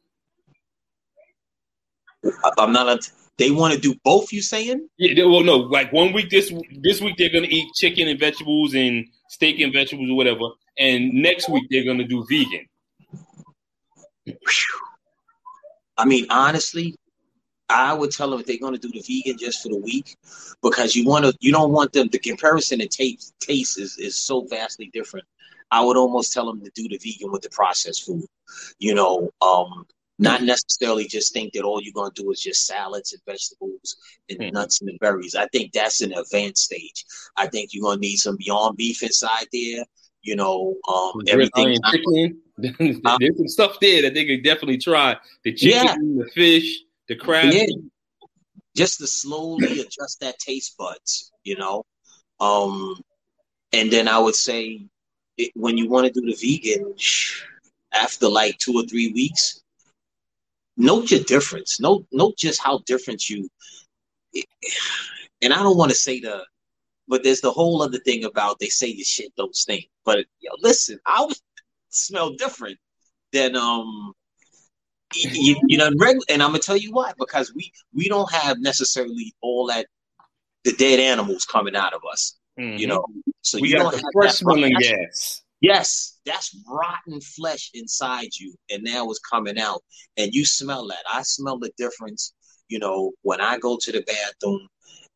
[2.59, 2.89] I'm not.
[2.89, 4.33] A, they want to do both.
[4.33, 4.89] You saying?
[4.97, 5.57] Yeah, they, well, no.
[5.57, 9.73] Like one week this this week they're gonna eat chicken and vegetables and steak and
[9.73, 12.67] vegetables or whatever, and next week they're gonna do vegan.
[15.99, 16.95] I mean, honestly,
[17.69, 20.17] I would tell them if they're going to do the vegan just for the week,
[20.63, 22.09] because you want to, you don't want them.
[22.09, 25.27] The comparison in taste, taste is is so vastly different.
[25.73, 28.25] I would almost tell them to do the vegan with the processed food.
[28.79, 29.85] You know, um,
[30.19, 33.97] not necessarily just think that all you're going to do is just salads and vegetables
[34.31, 34.51] and Hmm.
[34.55, 35.35] nuts and berries.
[35.35, 37.05] I think that's an advanced stage.
[37.37, 39.85] I think you're going to need some Beyond Beef inside there.
[40.23, 41.79] You know, um, everything.
[41.91, 42.39] Chicken.
[43.21, 45.17] There's some stuff there that they could definitely try.
[45.43, 45.95] The chicken, Yeah.
[46.25, 46.79] the fish,
[47.09, 47.53] the crab.
[47.53, 47.67] Yeah.
[48.77, 51.85] just to slowly adjust that taste buds, you know.
[52.41, 53.01] Um,
[53.73, 54.87] and then I would say
[55.39, 56.95] it, when you want to do the vegan,
[57.93, 59.63] after like two or three weeks,
[60.77, 61.81] note your difference.
[61.81, 63.49] Note note just how different you.
[65.43, 66.45] And I don't want to say the,
[67.09, 69.89] but there's the whole other thing about they say the shit don't stink.
[70.05, 71.37] But yo, listen, I would
[71.89, 72.79] smell different
[73.33, 74.13] than um
[75.17, 78.59] you, you know, reg- and I'm gonna tell you why because we we don't have
[78.61, 79.87] necessarily all that
[80.65, 82.79] the dead animals coming out of us, Mhm.
[82.79, 83.05] you know.
[83.43, 85.43] So we you got don't the fresh smelling gas.
[85.61, 89.83] Yes, that's rotten flesh inside you, and now it's coming out,
[90.17, 91.03] and you smell that.
[91.11, 92.35] I smell the difference,
[92.69, 94.69] you know, when I go to the bathroom,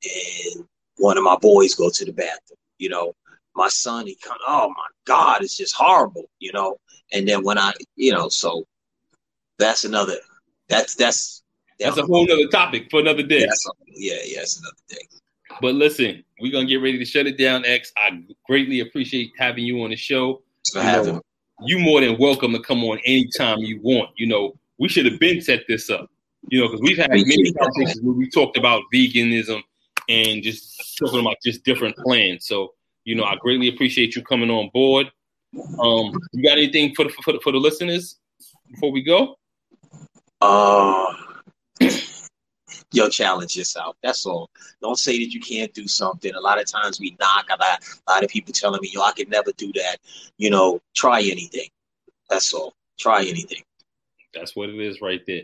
[0.02, 0.64] and
[0.96, 2.56] one of my boys go to the bathroom.
[2.78, 3.12] You know,
[3.54, 6.78] my son, he come, oh my God, it's just horrible, you know.
[7.12, 8.64] And then when I, you know, so
[9.60, 10.16] that's another.
[10.68, 11.42] That's that's
[11.80, 13.46] That's a whole other topic for another day.
[13.94, 15.06] Yeah, yeah, that's another thing.
[15.60, 17.92] But listen, we're gonna get ready to shut it down, X.
[17.96, 20.42] I greatly appreciate having you on the show.
[20.74, 21.22] You know,
[21.64, 24.10] you more than welcome to come on anytime you want.
[24.16, 26.10] You know, we should have been set this up.
[26.48, 29.62] You know, because we've had many conversations where we talked about veganism
[30.08, 32.46] and just talking about just different plans.
[32.46, 35.10] So, you know, I greatly appreciate you coming on board.
[35.78, 38.18] Um, you got anything for the for the, for the listeners
[38.70, 39.36] before we go?
[40.40, 41.14] Uh,
[42.92, 43.96] yo, challenge yourself.
[44.02, 44.50] That's all.
[44.80, 46.34] Don't say that you can't do something.
[46.34, 47.46] A lot of times we knock.
[47.50, 49.96] A lot, a lot of people telling me, yo, I could never do that.
[50.38, 51.68] You know, try anything.
[52.28, 52.74] That's all.
[52.98, 53.62] Try anything.
[54.34, 55.42] That's what it is right there.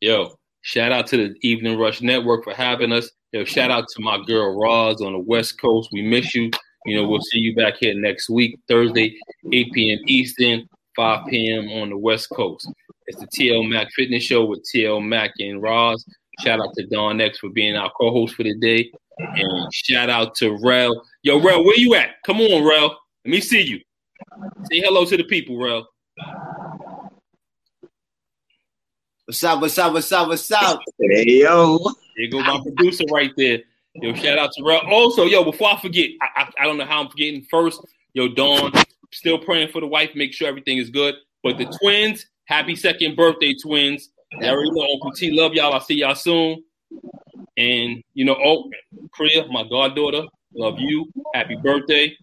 [0.00, 3.10] Yo, shout out to the Evening Rush Network for having us.
[3.32, 5.90] Yo, shout out to my girl Roz on the West Coast.
[5.92, 6.50] We miss you.
[6.84, 9.16] You know, we'll see you back here next week, Thursday,
[9.52, 9.98] 8 p.m.
[10.06, 11.68] Eastern, 5 p.m.
[11.68, 12.68] on the West Coast.
[13.06, 16.04] It's the TL Mac Fitness Show with TL Mac and Roz.
[16.40, 18.90] Shout out to Don X for being our co-host for the day.
[19.18, 21.04] And shout out to Rel.
[21.22, 22.22] Yo, Rel, where you at?
[22.24, 22.98] Come on, Rel.
[23.24, 23.80] Let me see you.
[24.70, 25.88] Say hello to the people, Rel.
[29.26, 29.60] What's up?
[29.60, 29.92] What's up?
[29.92, 30.28] What's up?
[30.28, 30.80] What's up?
[30.98, 31.78] Hey, yo.
[32.16, 33.60] There go my producer right there.
[33.94, 34.80] Yo, shout out to Rel.
[34.86, 37.46] Also, yo, before I forget, I, I, I don't know how I'm forgetting.
[37.50, 37.80] First,
[38.14, 38.72] yo, Dawn,
[39.12, 41.14] still praying for the wife, make sure everything is good.
[41.42, 44.10] But the twins, happy second birthday, twins.
[44.32, 45.72] You already know Uncle T, love y'all.
[45.72, 46.62] I'll see y'all soon.
[47.56, 48.70] And you know, oh,
[49.12, 50.24] Priya, my goddaughter,
[50.54, 51.10] love you.
[51.34, 52.16] Happy birthday.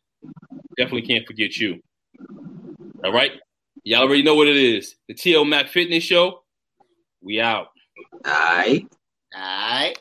[0.78, 1.82] Definitely can't forget you.
[3.04, 3.32] All right.
[3.84, 4.96] Y'all already know what it is.
[5.08, 6.44] The TL Mac Fitness Show.
[7.22, 7.68] We out.
[8.26, 8.86] All right.
[9.36, 9.98] All right.